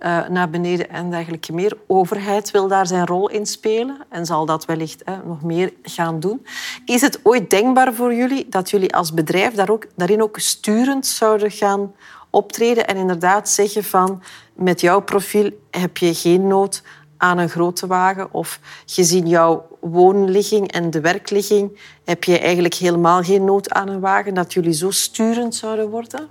uh, 0.05 0.29
naar 0.29 0.51
beneden 0.51 0.91
en 0.91 1.11
dergelijke 1.11 1.53
meer. 1.53 1.77
Overheid 1.87 2.51
wil 2.51 2.69
daar 2.69 2.87
zijn 2.87 3.07
rol 3.07 3.29
in 3.31 3.47
spelen 3.47 3.97
en 4.09 4.27
zal 4.27 4.47
dat 4.47 4.65
wellicht 4.65 5.03
hè, 5.05 5.17
nog 5.25 5.43
meer 5.43 5.73
gaan 5.83 6.21
doen. 6.21 6.47
Is 6.85 7.01
het 7.01 7.21
ooit 7.23 7.51
denkbaar 7.51 7.95
voor 7.95 8.15
jullie 8.15 8.47
dat 8.49 8.71
jullie 8.71 8.95
als 8.95 9.15
bedrijf 9.15 9.55
daar 9.55 9.71
ook, 9.71 9.87
daarin 9.97 10.23
ook 10.23 10.39
sturend 10.39 11.07
zouden 11.07 11.51
gaan 11.51 11.93
optreden 12.31 12.87
en 12.87 12.97
inderdaad 12.97 13.49
zeggen 13.49 13.85
van 13.85 14.23
met 14.55 14.81
jouw 14.81 15.01
profiel 15.01 15.51
heb 15.71 15.97
je 15.97 16.15
geen 16.15 16.47
nood 16.47 16.83
aan 17.17 17.39
een 17.39 17.49
grote 17.49 17.87
wagen 17.87 18.33
of 18.33 18.61
gezien 18.87 19.29
jouw 19.29 19.67
woonligging 19.81 20.73
en 20.73 20.91
de 20.91 21.01
werkligging 21.01 21.81
heb 22.05 22.25
je 22.25 22.39
eigenlijk 22.39 22.75
helemaal 22.75 23.23
geen 23.23 23.45
nood 23.45 23.71
aan 23.71 23.89
een 23.89 24.01
wagen, 24.01 24.35
dat 24.35 24.53
jullie 24.53 24.73
zo 24.73 24.91
sturend 24.91 25.55
zouden 25.55 25.89
worden? 25.89 26.29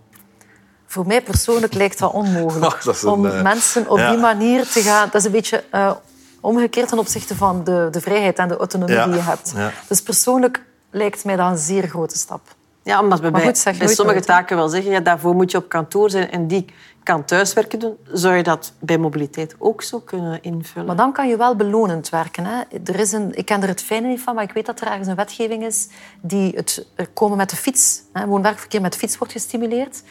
Voor 0.86 1.08
mij 1.08 1.22
persoonlijk 1.22 1.74
lijkt 1.74 2.00
dat 2.00 2.12
onmogelijk. 2.12 2.84
dat 2.84 3.04
om 3.04 3.26
uh, 3.26 3.42
mensen 3.42 3.90
op 3.90 3.98
die 3.98 4.18
manier 4.18 4.68
te 4.68 4.82
gaan... 4.82 5.06
Dat 5.12 5.16
is 5.16 5.26
een 5.26 5.32
beetje 5.32 5.64
uh, 5.72 5.92
omgekeerd 6.40 6.90
ten 6.90 7.00
opzichte 7.00 7.36
van 7.36 7.64
de, 7.64 7.88
de 7.92 8.02
vrijheid 8.02 8.38
en 8.38 8.48
de 8.48 8.58
autonomie 8.58 9.04
die 9.04 9.14
je 9.14 9.22
hebt. 9.22 9.54
Dus 9.88 10.02
persoonlijk 10.02 10.64
lijkt 10.92 11.26
mij 11.26 11.36
dat 11.36 11.52
een 11.52 11.58
zeer 11.58 11.88
grote 11.88 12.18
stap. 12.18 12.42
Ja, 12.84 13.02
omdat 13.02 13.20
we 13.20 13.32
bij, 13.32 13.56
bij 13.78 13.88
sommige 13.88 14.20
taken 14.20 14.56
wel 14.58 14.70
zeggen, 14.70 14.92
ja, 14.92 15.00
daarvoor 15.00 15.36
moet 15.36 15.52
je 15.52 15.58
op 15.58 15.70
kantoor 15.70 16.10
zijn 16.10 16.32
en 16.32 16.48
die 16.48 16.66
kan 17.04 17.26
thuiswerken 17.26 17.80
doen. 17.80 17.98
Zou 18.12 18.36
je 18.36 18.44
dat 18.44 18.74
bij 18.80 18.98
mobiliteit 18.98 19.56
ook 19.58 19.82
zo 19.82 20.00
kunnen 20.00 20.44
invullen? 20.44 20.88
Maar 20.88 20.96
dan 20.96 21.14
kan 21.14 21.28
je 21.28 21.38
wel 21.38 21.56
belonend 21.56 22.10
werken. 22.10 22.46
Hè. 22.46 22.62
Er 22.84 23.00
is 23.00 23.12
een, 23.12 23.38
ik 23.38 23.46
ken 23.46 23.62
er 23.62 23.68
het 23.68 23.82
fijne 23.82 24.08
niet 24.08 24.22
van, 24.22 24.36
maar 24.36 24.44
ik 24.44 24.52
weet 24.52 24.66
dat 24.66 24.82
er 24.82 24.88
ergens 24.88 25.08
een 25.08 25.16
wetgeving 25.16 25.66
is 25.66 25.88
die 26.22 26.56
het 26.56 26.86
komen 27.14 27.38
met 27.38 27.50
de 27.50 27.56
fiets. 27.56 28.02
Hè. 28.14 28.26
Woon-werkverkeer 28.26 28.82
met 28.82 28.94
de 28.94 29.00
fiets 29.00 29.18
wordt 29.18 29.34
gestimuleerd. 29.34 30.04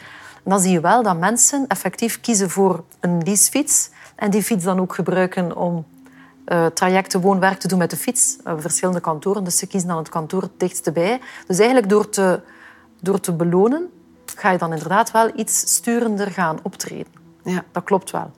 Dan 0.43 0.59
zie 0.59 0.71
je 0.71 0.79
wel 0.79 1.03
dat 1.03 1.17
mensen 1.17 1.67
effectief 1.67 2.21
kiezen 2.21 2.49
voor 2.49 2.83
een 2.99 3.21
leasefiets 3.23 3.89
en 4.15 4.29
die 4.29 4.43
fiets 4.43 4.63
dan 4.63 4.79
ook 4.79 4.95
gebruiken 4.95 5.57
om 5.57 5.85
uh, 6.47 6.65
trajecten 6.65 7.21
woon-werk 7.21 7.59
te 7.59 7.67
doen 7.67 7.77
met 7.77 7.89
de 7.89 7.97
fiets. 7.97 8.37
Uh, 8.47 8.53
verschillende 8.57 8.99
kantoren, 8.99 9.43
dus 9.43 9.57
ze 9.57 9.67
kiezen 9.67 9.89
dan 9.89 9.97
het 9.97 10.09
kantoor 10.09 10.41
het 10.41 10.59
dichtste 10.59 10.91
bij. 10.91 11.19
Dus 11.47 11.57
eigenlijk 11.57 11.89
door 11.89 12.09
te, 12.09 12.41
door 13.01 13.19
te 13.19 13.33
belonen 13.33 13.89
ga 14.35 14.51
je 14.51 14.57
dan 14.57 14.73
inderdaad 14.73 15.11
wel 15.11 15.31
iets 15.35 15.59
sturender 15.59 16.31
gaan 16.31 16.59
optreden. 16.63 17.13
Ja. 17.43 17.63
Dat 17.71 17.83
klopt 17.83 18.11
wel. 18.11 18.31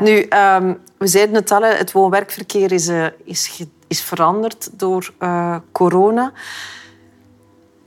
Nu, 0.00 0.26
um, 0.28 0.80
we 0.98 1.06
zeiden 1.06 1.34
het 1.34 1.50
al, 1.50 1.62
het 1.62 1.92
woon-werkverkeer 1.92 2.72
is, 2.72 2.88
uh, 2.88 3.06
is, 3.24 3.64
is 3.86 4.02
veranderd 4.02 4.78
door 4.78 5.12
uh, 5.18 5.56
corona. 5.72 6.32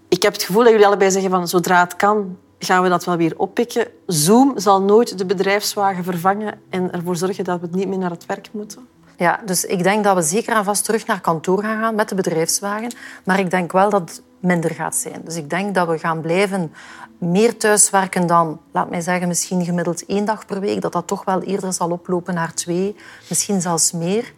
Ik 0.10 0.22
heb 0.22 0.34
het 0.34 0.44
gevoel 0.44 0.62
dat 0.62 0.72
jullie 0.72 0.88
allebei 0.88 1.12
zeggen 1.12 1.30
van 1.30 1.48
zodra 1.48 1.84
het 1.84 1.96
kan, 1.96 2.38
gaan 2.60 2.84
we 2.84 2.90
dat 2.90 3.06
wel 3.06 3.18
weer 3.18 3.34
oppikken. 3.38 3.88
Zoom 4.06 4.60
zal 4.60 4.82
nooit 4.82 5.18
de 5.18 5.26
bedrijfswagen 5.26 6.04
vervangen 6.04 6.62
en 6.70 6.92
ervoor 6.92 7.16
zorgen 7.16 7.44
dat 7.44 7.60
we 7.60 7.68
niet 7.72 7.88
meer 7.88 7.98
naar 7.98 8.12
het 8.12 8.26
werk 8.26 8.50
moeten. 8.52 8.88
Ja, 9.18 9.40
dus 9.46 9.66
ik 9.66 9.84
denk 9.84 10.04
dat 10.04 10.16
we 10.16 10.22
zeker 10.22 10.56
en 10.56 10.64
vast 10.64 10.86
terug 10.86 11.06
naar 11.06 11.22
kantoor 11.22 11.62
gaan 11.62 11.82
gaan 11.82 11.96
met 11.96 12.10
de 12.10 12.16
bedrijfswagen. 12.16 12.94
Maar 13.26 13.40
ik 13.40 13.50
denk 13.50 13.72
wel 13.72 13.90
dat 13.90 14.22
minder 14.44 14.72
gaat 14.72 14.96
zijn. 14.96 15.22
Dus 15.24 15.36
ik 15.36 15.50
denk 15.50 15.76
dat 15.76 15.88
we 15.88 15.98
gaan 15.98 16.22
blijven 16.22 16.74
meer 17.18 17.58
thuiswerken 17.58 18.28
dan, 18.28 18.60
laat 18.72 18.90
mij 18.90 19.02
zeggen, 19.02 19.28
misschien 19.28 19.66
gemiddeld 19.66 20.06
één 20.06 20.26
dag 20.26 20.46
per 20.46 20.60
week. 20.60 20.82
Dat 20.82 20.92
dat 20.92 21.08
toch 21.08 21.26
wel 21.26 21.42
eerder 21.42 21.74
zal 21.74 21.92
oplopen 21.92 22.34
naar 22.34 22.54
twee, 22.54 22.96
misschien 23.30 23.62
zelfs 23.62 23.92
meer. 23.92 24.34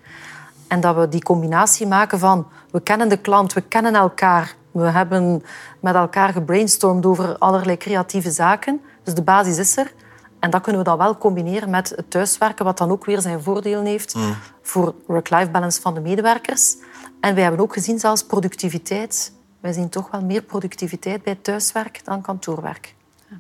En 0.68 0.80
dat 0.80 0.96
we 0.96 1.10
die 1.10 1.24
combinatie 1.24 1.88
maken 1.88 2.20
van 2.20 2.48
we 2.72 2.82
kennen 2.82 3.10
de 3.10 3.18
klant, 3.18 3.54
we 3.54 3.62
kennen 3.62 3.96
elkaar. 3.96 4.56
We 4.72 4.90
hebben 4.90 5.44
met 5.80 5.96
elkaar 5.96 6.34
gebrainstormd 6.34 7.06
over 7.06 7.38
allerlei 7.38 7.78
creatieve 7.78 8.32
zaken. 8.32 8.82
Dus 9.04 9.14
de 9.14 9.24
basis 9.24 9.58
is 9.58 9.78
er. 9.78 9.94
En 10.40 10.50
dat 10.50 10.62
kunnen 10.62 10.82
we 10.82 10.88
dan 10.88 10.98
wel 10.98 11.18
combineren 11.18 11.70
met 11.70 11.90
het 11.96 12.12
thuiswerken, 12.12 12.66
wat 12.66 12.78
dan 12.78 12.92
ook 12.92 13.06
weer 13.06 13.22
zijn 13.22 13.42
voordelen 13.42 13.86
heeft 13.86 14.16
mm. 14.16 14.36
voor 14.62 14.96
work-life 15.08 15.52
balance 15.52 15.82
van 15.82 15.94
de 15.94 16.00
medewerkers. 16.00 16.76
En 17.20 17.34
wij 17.34 17.44
hebben 17.44 17.62
ook 17.62 17.74
gezien 17.74 18.00
zelfs 18.00 18.24
productiviteit. 18.24 19.34
Wij 19.66 19.74
zien 19.74 19.90
toch 19.90 20.12
wel 20.12 20.22
meer 20.22 20.42
productiviteit 20.42 21.24
bij 21.24 21.36
thuiswerk 21.36 22.02
dan 22.04 22.22
kantoorwerk. 22.22 22.96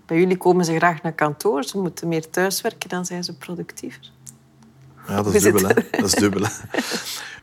Bij 0.05 0.17
jullie 0.17 0.37
komen 0.37 0.65
ze 0.65 0.75
graag 0.75 1.01
naar 1.01 1.13
kantoor. 1.13 1.63
Ze 1.63 1.77
moeten 1.77 2.07
meer 2.07 2.29
thuiswerken, 2.29 2.89
dan 2.89 3.05
zijn 3.05 3.23
ze 3.23 3.37
productiever. 3.37 4.11
Ja, 5.07 5.21
dat 5.21 5.33
is 5.33 5.43
dubbel. 5.43 5.67
Hè? 5.67 5.73
Dat 5.91 6.05
is 6.05 6.13
dubbel. 6.13 6.47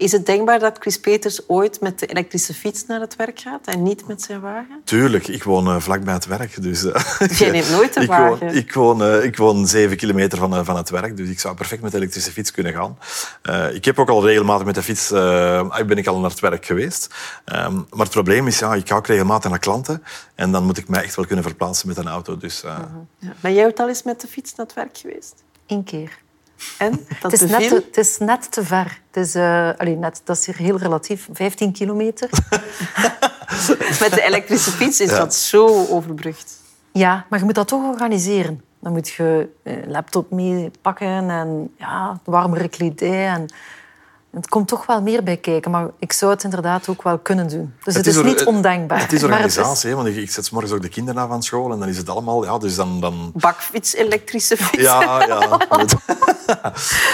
Is 0.02 0.12
het 0.12 0.26
denkbaar 0.26 0.58
dat 0.58 0.76
Chris 0.78 1.00
Peters 1.00 1.48
ooit 1.48 1.80
met 1.80 1.98
de 1.98 2.06
elektrische 2.06 2.54
fiets 2.54 2.86
naar 2.86 3.00
het 3.00 3.16
werk 3.16 3.40
gaat 3.40 3.66
en 3.66 3.82
niet 3.82 4.06
met 4.06 4.22
zijn 4.22 4.40
wagen? 4.40 4.80
Tuurlijk, 4.84 5.28
ik 5.28 5.44
woon 5.44 5.68
uh, 5.68 5.80
vlakbij 5.80 6.14
het 6.14 6.26
werk. 6.26 6.62
Dus, 6.62 6.84
uh, 6.84 6.94
jij 7.38 7.50
neemt 7.50 7.70
nooit 7.70 7.96
een 7.96 8.06
wagen? 8.06 8.38
Woon, 8.46 8.54
ik, 8.54 8.74
woon, 8.74 9.02
uh, 9.02 9.24
ik 9.24 9.36
woon 9.36 9.66
zeven 9.66 9.96
kilometer 9.96 10.38
van, 10.38 10.64
van 10.64 10.76
het 10.76 10.90
werk, 10.90 11.16
dus 11.16 11.28
ik 11.28 11.40
zou 11.40 11.54
perfect 11.54 11.82
met 11.82 11.90
de 11.90 11.96
elektrische 11.96 12.32
fiets 12.32 12.50
kunnen 12.50 12.72
gaan. 12.72 12.98
ik 13.74 13.84
heb 13.84 13.98
ook 13.98 14.08
al 14.08 14.26
regelmatig 14.26 14.66
met 14.66 14.74
de 14.74 14.82
fiets 14.82 15.08
ben 15.86 15.96
ik 15.96 16.06
al 16.06 16.20
naar 16.20 16.30
het 16.30 16.40
werk 16.40 16.66
geweest. 16.66 17.14
Um, 17.44 17.86
maar 17.90 18.04
het 18.04 18.10
probleem 18.10 18.46
is, 18.46 18.58
ja, 18.58 18.74
ik 18.74 18.88
ga 18.88 18.96
ook 18.96 19.06
regelmatig 19.06 19.50
naar 19.50 19.58
klanten 19.58 20.02
en 20.34 20.52
dan 20.52 20.64
moet 20.64 20.78
ik 20.78 20.88
mij 20.88 21.02
echt 21.02 21.16
wel 21.16 21.26
kunnen 21.26 21.44
verplaatsen 21.44 21.88
met 21.88 21.96
een 21.96 22.08
auto. 22.08 22.36
Dus, 22.36 22.62
-huh. 22.62 22.78
ja. 23.18 23.32
Ben 23.40 23.54
jij 23.54 23.66
ook 23.66 23.78
al 23.78 23.88
eens 23.88 24.02
met 24.02 24.20
de 24.20 24.26
fiets 24.26 24.54
naar 24.54 24.66
het 24.66 24.74
werk 24.74 24.98
geweest? 24.98 25.34
Eén 25.66 25.84
keer. 25.84 26.18
En? 26.78 27.06
Dat 27.20 27.32
het, 27.32 27.42
is 27.42 27.50
net 27.50 27.68
te, 27.68 27.74
het 27.74 27.96
is 27.96 28.18
net 28.18 28.52
te 28.52 28.64
ver. 28.64 29.00
Het 29.10 29.24
is, 29.24 29.36
uh, 29.36 29.70
allee, 29.76 29.96
net, 29.96 30.20
dat 30.24 30.36
is 30.36 30.46
hier 30.46 30.56
heel 30.56 30.78
relatief. 30.78 31.28
15 31.32 31.72
kilometer. 31.72 32.30
Met 34.00 34.12
de 34.14 34.22
elektrische 34.22 34.70
fiets 34.70 35.00
is 35.00 35.10
dat 35.10 35.34
zo 35.34 35.86
overbrugd. 35.86 36.60
Ja, 36.92 37.26
maar 37.28 37.38
je 37.38 37.44
moet 37.44 37.54
dat 37.54 37.68
toch 37.68 37.90
organiseren. 37.90 38.62
Dan 38.80 38.92
moet 38.92 39.08
je 39.08 39.48
een 39.62 39.90
laptop 39.90 40.30
meepakken 40.30 41.30
en 41.30 41.74
ja, 41.78 42.20
warmere 42.24 42.68
kledij. 42.68 43.26
En 43.26 43.46
Het 44.32 44.48
komt 44.48 44.68
toch 44.68 44.86
wel 44.86 45.02
meer 45.02 45.22
bij 45.22 45.36
kijken, 45.36 45.70
maar 45.70 45.88
ik 45.98 46.12
zou 46.12 46.32
het 46.32 46.44
inderdaad 46.44 46.88
ook 46.88 47.02
wel 47.02 47.18
kunnen 47.18 47.48
doen. 47.48 47.74
Dus 47.84 47.94
het, 47.94 48.06
is, 48.06 48.22
niet 48.22 48.44
ondenkbaar. 48.44 49.00
Het 49.00 49.12
is 49.12 49.22
organisatie, 49.22 49.90
hè, 49.90 49.96
want 49.96 50.08
ik, 50.08 50.30
zet 50.30 50.50
morgens 50.50 50.72
ook 50.72 50.82
de 50.82 50.88
kinderen 50.88 51.22
af 51.22 51.28
van 51.28 51.42
school 51.42 51.72
en 51.72 51.78
dan 51.78 51.88
is 51.88 51.96
het 51.96 52.08
allemaal... 52.08 52.44
Ja, 52.44 52.58
dus 52.58 52.74
dan, 52.74 53.00
dan... 53.00 53.32
Bakfiets, 53.34 53.94
elektrische 53.94 54.56
fiets. 54.56 54.82
Ja, 54.82 55.26
ja. 55.26 55.58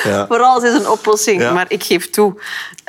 ja. 0.04 0.26
Voor 0.26 0.40
alles 0.40 0.62
is 0.62 0.74
een 0.74 0.88
oplossing, 0.88 1.52
maar 1.52 1.64
ik 1.68 1.82
geef 1.82 2.10
toe. 2.10 2.40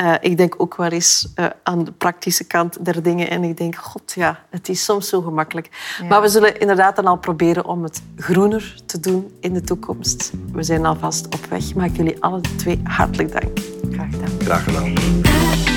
Uh, 0.02 0.14
ik 0.22 0.38
denk 0.38 0.56
ook 0.58 0.76
wel 0.76 0.90
eens 0.90 1.28
uh, 1.36 1.46
aan 1.64 1.84
de 1.84 1.92
praktische 1.92 2.44
kant 2.44 2.86
der 2.86 3.04
dingen 3.04 3.30
en 3.30 3.44
ik 3.44 3.58
denk, 3.58 3.76
god 3.76 4.14
ja, 4.16 4.44
het 4.50 4.70
is 4.70 4.84
soms 4.84 5.10
zo 5.10 5.22
gemakkelijk. 5.22 5.70
Maar 6.10 6.22
we 6.22 6.30
zullen 6.30 6.60
inderdaad 6.60 6.96
dan 6.96 7.06
al 7.06 7.18
proberen 7.18 7.66
om 7.66 7.84
het 7.84 8.02
groener 8.16 8.76
te 8.86 9.00
doen 9.00 9.32
in 9.40 9.54
de 9.54 9.62
toekomst. 9.62 10.32
We 10.52 10.64
zijn 10.64 10.86
alvast 10.86 11.26
op 11.26 11.46
weg. 11.50 11.74
Maak 11.74 11.96
jullie 11.96 12.24
alle 12.24 12.42
twee 12.58 12.82
hartelijk 12.84 13.32
dank. 13.32 13.60
Graag 13.92 14.10
gedaan. 14.12 14.19
Graag 14.44 14.64
gedaan. 14.64 15.69